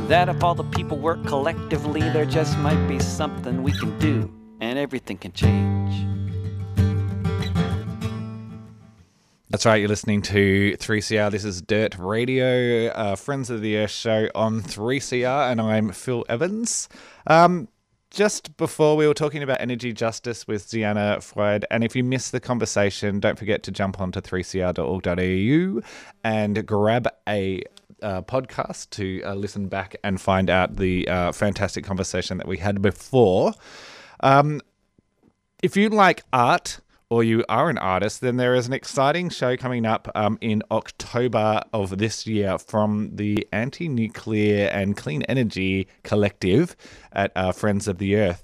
That 0.09 0.27
if 0.27 0.43
all 0.43 0.55
the 0.55 0.63
people 0.63 0.97
work 0.97 1.23
collectively, 1.27 2.01
there 2.01 2.25
just 2.25 2.57
might 2.57 2.83
be 2.87 2.97
something 2.97 3.61
we 3.61 3.71
can 3.71 3.95
do, 3.99 4.33
and 4.59 4.79
everything 4.79 5.19
can 5.19 5.31
change. 5.33 5.93
That's 9.51 9.67
right, 9.67 9.75
you're 9.75 9.87
listening 9.87 10.23
to 10.23 10.75
3CR. 10.79 11.29
This 11.29 11.45
is 11.45 11.61
Dirt 11.61 11.95
Radio, 11.99 12.87
uh, 12.87 13.15
Friends 13.17 13.51
of 13.51 13.61
the 13.61 13.77
Earth 13.77 13.91
show 13.91 14.27
on 14.33 14.63
3CR, 14.63 15.51
and 15.51 15.61
I'm 15.61 15.91
Phil 15.91 16.25
Evans. 16.27 16.89
Um, 17.27 17.67
just 18.09 18.57
before 18.57 18.97
we 18.97 19.05
were 19.05 19.13
talking 19.13 19.43
about 19.43 19.61
energy 19.61 19.93
justice 19.93 20.47
with 20.47 20.67
Ziana 20.67 21.17
Fuad, 21.17 21.65
and 21.69 21.83
if 21.83 21.95
you 21.95 22.03
missed 22.03 22.31
the 22.31 22.39
conversation, 22.39 23.19
don't 23.19 23.37
forget 23.37 23.61
to 23.61 23.71
jump 23.71 24.01
onto 24.01 24.21
3cr.org.au 24.21 25.81
and 26.23 26.65
grab 26.65 27.07
a 27.27 27.61
uh, 28.01 28.21
podcast 28.21 28.89
to 28.91 29.21
uh, 29.23 29.33
listen 29.33 29.67
back 29.67 29.95
and 30.03 30.19
find 30.19 30.49
out 30.49 30.77
the 30.77 31.07
uh, 31.07 31.31
fantastic 31.31 31.83
conversation 31.83 32.37
that 32.37 32.47
we 32.47 32.57
had 32.57 32.81
before. 32.81 33.53
Um, 34.21 34.61
if 35.61 35.75
you 35.75 35.89
like 35.89 36.23
art, 36.31 36.79
or 37.09 37.23
you 37.23 37.43
are 37.49 37.69
an 37.69 37.77
artist, 37.77 38.21
then 38.21 38.37
there 38.37 38.53
is 38.53 38.67
an 38.67 38.73
exciting 38.73 39.29
show 39.29 39.57
coming 39.57 39.85
up 39.85 40.09
um, 40.13 40.37
in 40.41 40.61
October 40.69 41.61
of 41.73 41.97
this 41.97 42.27
year 42.27 42.57
from 42.59 43.09
the 43.15 43.47
Anti 43.51 43.87
Nuclear 43.87 44.67
and 44.67 44.95
Clean 44.95 45.23
Energy 45.23 45.87
Collective 46.03 46.75
at 47.11 47.31
uh, 47.35 47.51
Friends 47.51 47.87
of 47.87 47.97
the 47.97 48.15
Earth. 48.15 48.43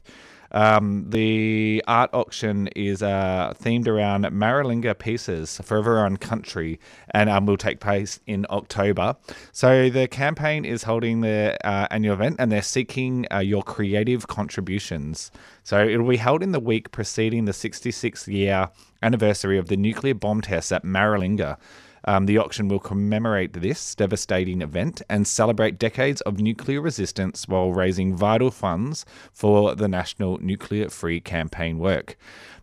Um, 0.55 1.09
the 1.09 1.83
art 1.85 2.09
auction 2.13 2.67
is 2.77 3.03
uh, 3.03 3.53
themed 3.61 3.89
around 3.89 4.23
Maralinga 4.23 4.97
pieces, 4.97 5.59
Forever 5.61 5.99
on 5.99 6.15
Country, 6.15 6.79
and 7.11 7.29
um, 7.29 7.45
will 7.45 7.57
take 7.57 7.81
place 7.81 8.21
in 8.25 8.45
October. 8.49 9.17
So 9.51 9.89
the 9.89 10.07
campaign 10.07 10.63
is 10.63 10.83
holding 10.83 11.19
their 11.19 11.57
uh, 11.65 11.87
annual 11.91 12.13
event 12.13 12.37
and 12.39 12.53
they're 12.53 12.61
seeking 12.61 13.25
uh, 13.33 13.39
your 13.39 13.63
creative 13.63 14.27
contributions. 14.27 15.29
So 15.63 15.85
it'll 15.85 16.07
be 16.07 16.15
held 16.15 16.41
in 16.41 16.53
the 16.53 16.61
week 16.61 16.91
preceding 16.91 17.43
the 17.43 17.51
66th 17.51 18.27
year 18.27 18.69
anniversary 19.03 19.57
of 19.57 19.67
the 19.67 19.75
nuclear 19.75 20.13
bomb 20.13 20.39
tests 20.39 20.71
at 20.71 20.83
Maralinga. 20.83 21.57
Um, 22.05 22.27
the 22.27 22.37
auction 22.37 22.67
will 22.67 22.79
commemorate 22.79 23.53
this 23.53 23.95
devastating 23.95 24.61
event 24.61 25.01
and 25.09 25.27
celebrate 25.27 25.79
decades 25.79 26.21
of 26.21 26.39
nuclear 26.39 26.79
resistance 26.79 27.47
while 27.47 27.73
raising 27.73 28.15
vital 28.15 28.51
funds 28.51 29.05
for 29.33 29.75
the 29.75 29.87
National 29.87 30.37
Nuclear 30.37 30.89
Free 30.89 31.19
Campaign 31.19 31.79
work. 31.79 32.15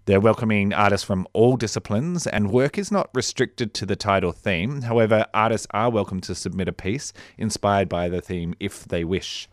They're 0.04 0.20
welcoming 0.20 0.72
artists 0.72 1.06
from 1.06 1.28
all 1.32 1.56
disciplines, 1.56 2.26
and 2.26 2.50
work 2.50 2.76
is 2.76 2.90
not 2.90 3.10
restricted 3.14 3.72
to 3.74 3.86
the 3.86 3.94
title 3.94 4.32
theme. 4.32 4.82
However, 4.82 5.26
artists 5.32 5.68
are 5.70 5.90
welcome 5.90 6.20
to 6.22 6.34
submit 6.34 6.68
a 6.68 6.72
piece 6.72 7.12
inspired 7.38 7.88
by 7.88 8.08
the 8.08 8.20
theme 8.20 8.54
if 8.58 8.84
they 8.84 9.04
wish. 9.04 9.48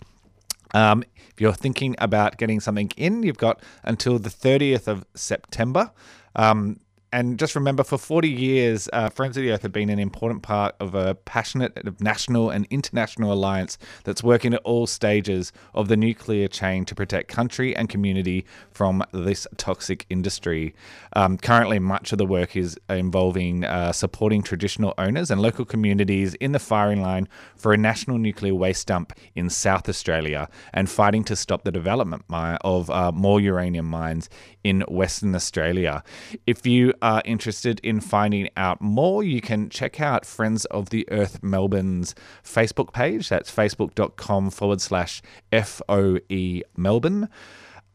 Um, 0.73 1.04
if 1.32 1.39
you're 1.39 1.54
thinking 1.54 1.95
about 1.99 2.38
getting 2.38 2.60
something 2.60 2.91
in, 2.97 3.23
you've 3.23 3.38
got 3.38 3.62
until 3.84 4.17
the 4.17 4.30
30th 4.30 4.88
of 4.88 5.06
September. 5.15 5.91
Um, 6.36 6.80
and 7.11 7.39
just 7.39 7.55
remember, 7.55 7.83
for 7.83 7.97
40 7.97 8.29
years, 8.29 8.87
uh, 8.93 9.09
Friends 9.09 9.35
of 9.35 9.43
the 9.43 9.51
Earth 9.51 9.63
have 9.63 9.71
been 9.71 9.89
an 9.89 9.99
important 9.99 10.43
part 10.43 10.75
of 10.79 10.93
a 10.93 11.15
passionate 11.15 11.99
national 11.99 12.49
and 12.51 12.67
international 12.69 13.33
alliance 13.33 13.77
that's 14.03 14.23
working 14.23 14.53
at 14.53 14.61
all 14.63 14.85
stages 14.85 15.51
of 15.73 15.87
the 15.87 15.97
nuclear 15.97 16.47
chain 16.47 16.85
to 16.85 16.93
protect 16.93 17.27
country 17.27 17.75
and 17.75 17.89
community 17.89 18.45
from 18.71 19.03
this 19.11 19.47
toxic 19.57 20.05
industry. 20.09 20.75
Um, 21.13 21.37
currently, 21.37 21.79
much 21.79 22.11
of 22.11 22.19
the 22.19 22.27
work 22.27 22.55
is 22.55 22.77
involving 22.89 23.63
uh, 23.63 23.91
supporting 23.91 24.43
traditional 24.43 24.93
owners 24.97 25.31
and 25.31 25.41
local 25.41 25.65
communities 25.65 26.35
in 26.35 26.51
the 26.51 26.59
firing 26.59 27.01
line 27.01 27.27
for 27.55 27.73
a 27.73 27.77
national 27.77 28.19
nuclear 28.19 28.53
waste 28.53 28.87
dump 28.87 29.13
in 29.35 29.49
South 29.49 29.89
Australia 29.89 30.47
and 30.73 30.89
fighting 30.89 31.23
to 31.23 31.35
stop 31.35 31.63
the 31.63 31.71
development 31.71 32.23
of 32.29 32.89
uh, 32.91 33.11
more 33.11 33.41
uranium 33.41 33.85
mines 33.85 34.29
in 34.63 34.81
Western 34.81 35.33
Australia. 35.35 36.03
If 36.45 36.67
you 36.67 36.93
are 37.01 37.21
interested 37.25 37.79
in 37.81 37.99
finding 37.99 38.49
out 38.57 38.81
more, 38.81 39.23
you 39.23 39.41
can 39.41 39.69
check 39.69 39.99
out 39.99 40.25
Friends 40.25 40.65
of 40.65 40.89
the 40.89 41.07
Earth 41.12 41.43
Melbourne's 41.43 42.15
Facebook 42.43 42.93
page. 42.93 43.29
That's 43.29 43.51
facebook.com 43.51 44.49
forward 44.49 44.81
slash 44.81 45.21
FOE 45.51 46.62
Melbourne. 46.77 47.29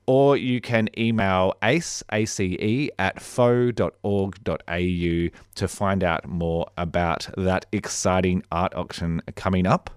Or 0.06 0.36
you 0.36 0.60
can 0.60 0.88
email 0.98 1.54
ace, 1.62 2.02
A-C-E, 2.12 2.90
at 2.98 3.22
foe.org.au 3.22 3.78
to 5.54 5.68
find 5.68 6.04
out 6.04 6.28
more 6.28 6.66
about 6.76 7.28
that 7.38 7.64
exciting 7.72 8.42
art 8.52 8.74
auction 8.74 9.22
coming 9.34 9.66
up. 9.66 9.90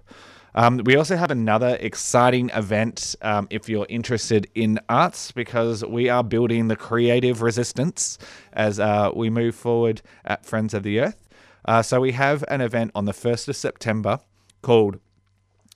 Um, 0.58 0.78
we 0.84 0.96
also 0.96 1.16
have 1.16 1.30
another 1.30 1.78
exciting 1.80 2.50
event 2.50 3.14
um, 3.22 3.46
if 3.48 3.68
you're 3.68 3.86
interested 3.88 4.50
in 4.56 4.80
arts, 4.88 5.30
because 5.30 5.84
we 5.84 6.08
are 6.08 6.24
building 6.24 6.66
the 6.66 6.74
creative 6.74 7.42
resistance 7.42 8.18
as 8.52 8.80
uh, 8.80 9.12
we 9.14 9.30
move 9.30 9.54
forward 9.54 10.02
at 10.24 10.44
Friends 10.44 10.74
of 10.74 10.82
the 10.82 10.98
Earth. 10.98 11.28
Uh, 11.64 11.80
so 11.80 12.00
we 12.00 12.10
have 12.10 12.42
an 12.48 12.60
event 12.60 12.90
on 12.96 13.04
the 13.04 13.12
1st 13.12 13.46
of 13.50 13.54
September 13.54 14.18
called 14.60 14.98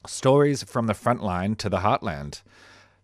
Stories 0.04 0.64
from 0.64 0.88
the 0.88 0.94
Frontline 0.94 1.56
to 1.58 1.68
the 1.68 1.78
Heartland. 1.78 2.42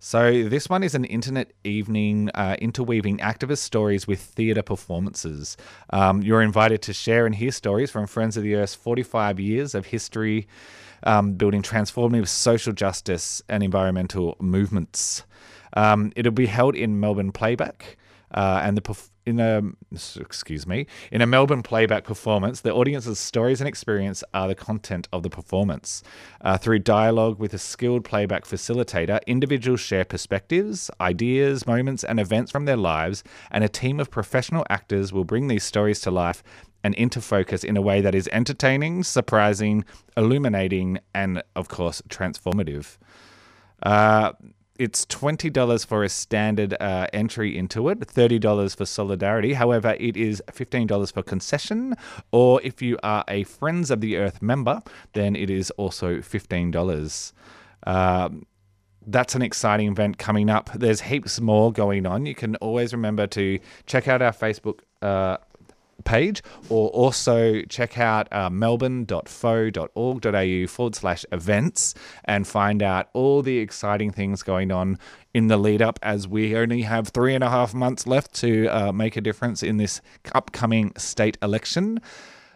So 0.01 0.49
this 0.49 0.69
one 0.69 0.85
is 0.85 0.95
an 0.95 1.05
internet 1.05 1.53
evening 1.65 2.31
uh, 2.33 2.55
interweaving 2.61 3.19
activist 3.19 3.59
stories 3.59 4.07
with 4.07 4.21
theatre 4.21 4.63
performances. 4.63 5.57
Um, 5.91 6.23
you're 6.23 6.41
invited 6.41 6.83
to 6.83 6.93
share 6.93 7.27
and 7.27 7.35
hear 7.35 7.51
stories 7.51 7.91
from 7.91 8.07
Friends 8.07 8.37
of 8.37 8.45
the 8.45 8.55
Earth's 8.55 8.77
45 8.77 9.41
years 9.41 9.75
of 9.75 9.87
history, 9.87 10.47
um, 11.03 11.33
building 11.33 11.63
transformative 11.63 12.29
social 12.29 12.73
justice 12.73 13.43
and 13.49 13.65
environmental 13.65 14.37
movements. 14.39 15.25
Um, 15.73 16.13
it'll 16.15 16.31
be 16.31 16.47
held 16.47 16.77
in 16.77 17.01
Melbourne 17.01 17.33
Playback, 17.33 17.97
uh, 18.33 18.61
and 18.63 18.77
the 18.77 18.83
perf- 18.83 19.11
in 19.29 19.41
a 19.41 19.63
excuse 20.19 20.67
me 20.67 20.87
in 21.13 21.21
a 21.21 21.27
Melbourne 21.27 21.63
playback 21.63 22.05
performance, 22.05 22.63
the 22.63 22.73
audience's 22.73 23.19
stories 23.19 23.61
and 23.61 23.69
experience 23.69 24.25
are 24.33 24.49
the 24.49 24.55
content 24.55 25.07
of 25.13 25.23
the 25.23 25.31
performance. 25.31 26.03
Uh, 26.41 26.57
through 26.57 26.79
dialogue 26.79 27.39
with 27.39 27.53
a 27.53 27.59
skilled 27.59 28.05
playback 28.05 28.45
facilitator, 28.45 29.21
individuals 29.27 29.81
share 29.81 30.05
perspectives, 30.05 30.91
ideas, 31.01 31.67
moments, 31.67 32.05
and 32.05 32.19
events 32.19 32.51
from 32.51 32.65
their 32.65 32.77
lives, 32.77 33.23
and 33.51 33.65
a 33.65 33.69
team 33.69 34.01
of 34.01 34.11
professional 34.11 34.65
actors 34.71 35.13
will 35.13 35.25
bring 35.25 35.49
these 35.49 35.65
stories 35.65 36.01
to 36.01 36.11
life 36.11 36.43
and 36.83 36.95
into 36.95 37.21
focus 37.21 37.65
in 37.65 37.77
a 37.77 37.83
way 37.83 38.01
that 38.01 38.15
is 38.15 38.29
entertaining, 38.33 39.03
surprising, 39.03 39.85
illuminating, 40.17 40.99
and 41.15 41.43
of 41.55 41.69
course 41.69 42.01
transformative. 42.09 42.97
Uh, 43.83 44.33
it's 44.79 45.05
twenty 45.07 45.51
dollars 45.51 45.85
for 45.85 46.05
a 46.05 46.09
standard 46.09 46.75
uh, 46.81 47.07
entry 47.13 47.57
into 47.59 47.89
it, 47.89 48.05
thirty 48.07 48.39
dollars 48.39 48.75
for 48.75 48.87
solidarity. 48.87 49.55
However, 49.55 49.97
it 49.99 50.17
is 50.17 50.43
fifteen 50.53 50.87
dollars 50.87 51.11
for 51.11 51.23
concession, 51.23 51.95
or 52.33 52.61
if 52.63 52.81
you 52.81 52.99
are 53.03 53.25
a 53.29 53.45
Friends 53.45 53.91
of 53.91 54.01
the 54.01 54.17
Earth 54.17 54.41
member, 54.41 54.83
then 55.13 55.37
it 55.37 55.51
is 55.51 55.71
also 55.73 56.23
fifteen 56.23 56.71
dollars. 56.71 57.33
Um, 57.87 58.47
that's 59.07 59.35
an 59.35 59.43
exciting 59.43 59.89
event 59.89 60.19
coming 60.19 60.51
up. 60.51 60.71
There's 60.75 61.01
heaps 61.01 61.41
more 61.41 61.73
going 61.73 62.05
on. 62.07 62.27
You 62.27 62.35
can 62.35 62.57
always 62.57 62.93
remember 62.93 63.27
to 63.29 63.59
check 63.87 64.07
out 64.07 64.21
our 64.21 64.33
Facebook 64.33 64.81
uh, 65.01 65.39
page 66.05 66.43
or 66.69 66.89
also 66.91 67.63
check 67.63 67.99
out 67.99 68.33
uh, 68.33 68.51
melbourne.foe.org.au 68.51 70.67
forward 70.67 70.95
slash 70.95 71.25
events 71.33 71.95
and 72.25 72.47
find 72.47 72.83
out 72.83 73.09
all 73.13 73.43
the 73.43 73.59
exciting 73.59 74.11
things 74.11 74.43
going 74.43 74.71
on 74.71 74.99
in 75.35 75.49
the 75.49 75.57
lead 75.57 75.83
up 75.83 75.99
as 76.03 76.27
we 76.27 76.57
only 76.57 76.83
have 76.83 77.09
three 77.09 77.35
and 77.35 77.45
a 77.45 77.51
half 77.51 77.75
months 77.75 78.07
left 78.07 78.35
to 78.35 78.67
uh, 78.69 78.93
make 78.93 79.17
a 79.17 79.21
difference 79.21 79.63
in 79.63 79.77
this 79.77 80.01
upcoming 80.35 80.93
state 80.97 81.37
election. 81.43 82.01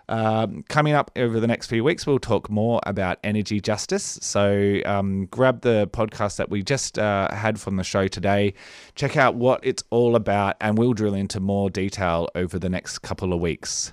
Um, 0.08 0.64
coming 0.68 0.92
up 0.92 1.10
over 1.16 1.40
the 1.40 1.46
next 1.46 1.66
few 1.66 1.84
weeks, 1.84 2.06
we'll 2.06 2.18
talk 2.18 2.50
more 2.50 2.80
about 2.84 3.18
energy 3.24 3.60
justice. 3.60 4.18
So 4.22 4.80
um, 4.84 5.26
grab 5.26 5.62
the 5.62 5.88
podcast 5.92 6.36
that 6.36 6.50
we 6.50 6.62
just 6.62 6.98
uh, 6.98 7.32
had 7.34 7.60
from 7.60 7.76
the 7.76 7.84
show 7.84 8.08
today, 8.08 8.54
check 8.94 9.16
out 9.16 9.34
what 9.34 9.60
it's 9.62 9.82
all 9.90 10.16
about, 10.16 10.56
and 10.60 10.76
we'll 10.76 10.92
drill 10.92 11.14
into 11.14 11.40
more 11.40 11.70
detail 11.70 12.28
over 12.34 12.58
the 12.58 12.68
next 12.68 12.98
couple 13.00 13.32
of 13.32 13.40
weeks. 13.40 13.92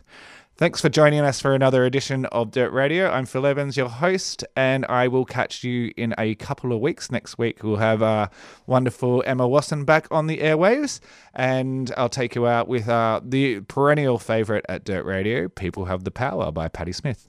Thanks 0.60 0.82
for 0.82 0.90
joining 0.90 1.22
us 1.22 1.40
for 1.40 1.56
another 1.56 1.86
edition 1.86 2.26
of 2.26 2.52
Dirt 2.52 2.74
Radio. 2.74 3.10
I'm 3.10 3.26
Phil 3.26 3.46
Evans, 3.46 3.78
your 3.78 3.88
host, 3.88 4.44
and 4.58 4.86
I 4.90 5.08
will 5.08 5.24
catch 5.24 5.64
you 5.64 5.94
in 5.96 6.14
a 6.18 6.36
couple 6.36 6.74
of 6.74 6.82
weeks. 6.82 7.10
Next 7.10 7.38
week, 7.38 7.64
we'll 7.64 7.78
have 7.78 8.04
uh, 8.04 8.28
wonderful 8.68 9.24
Emma 9.26 9.48
Wasson 9.48 9.86
back 9.86 10.10
on 10.12 10.28
the 10.28 10.40
airwaves, 10.40 11.00
and 11.34 11.94
I'll 11.96 12.10
take 12.10 12.36
you 12.36 12.46
out 12.46 12.68
with 12.68 12.90
uh, 12.90 13.22
the 13.24 13.62
perennial 13.62 14.20
favourite 14.20 14.66
at 14.68 14.84
Dirt 14.84 15.06
Radio, 15.06 15.48
People 15.48 15.86
Have 15.86 16.04
the 16.04 16.12
Power 16.12 16.52
by 16.52 16.68
Patti 16.68 16.92
Smith. 16.92 17.29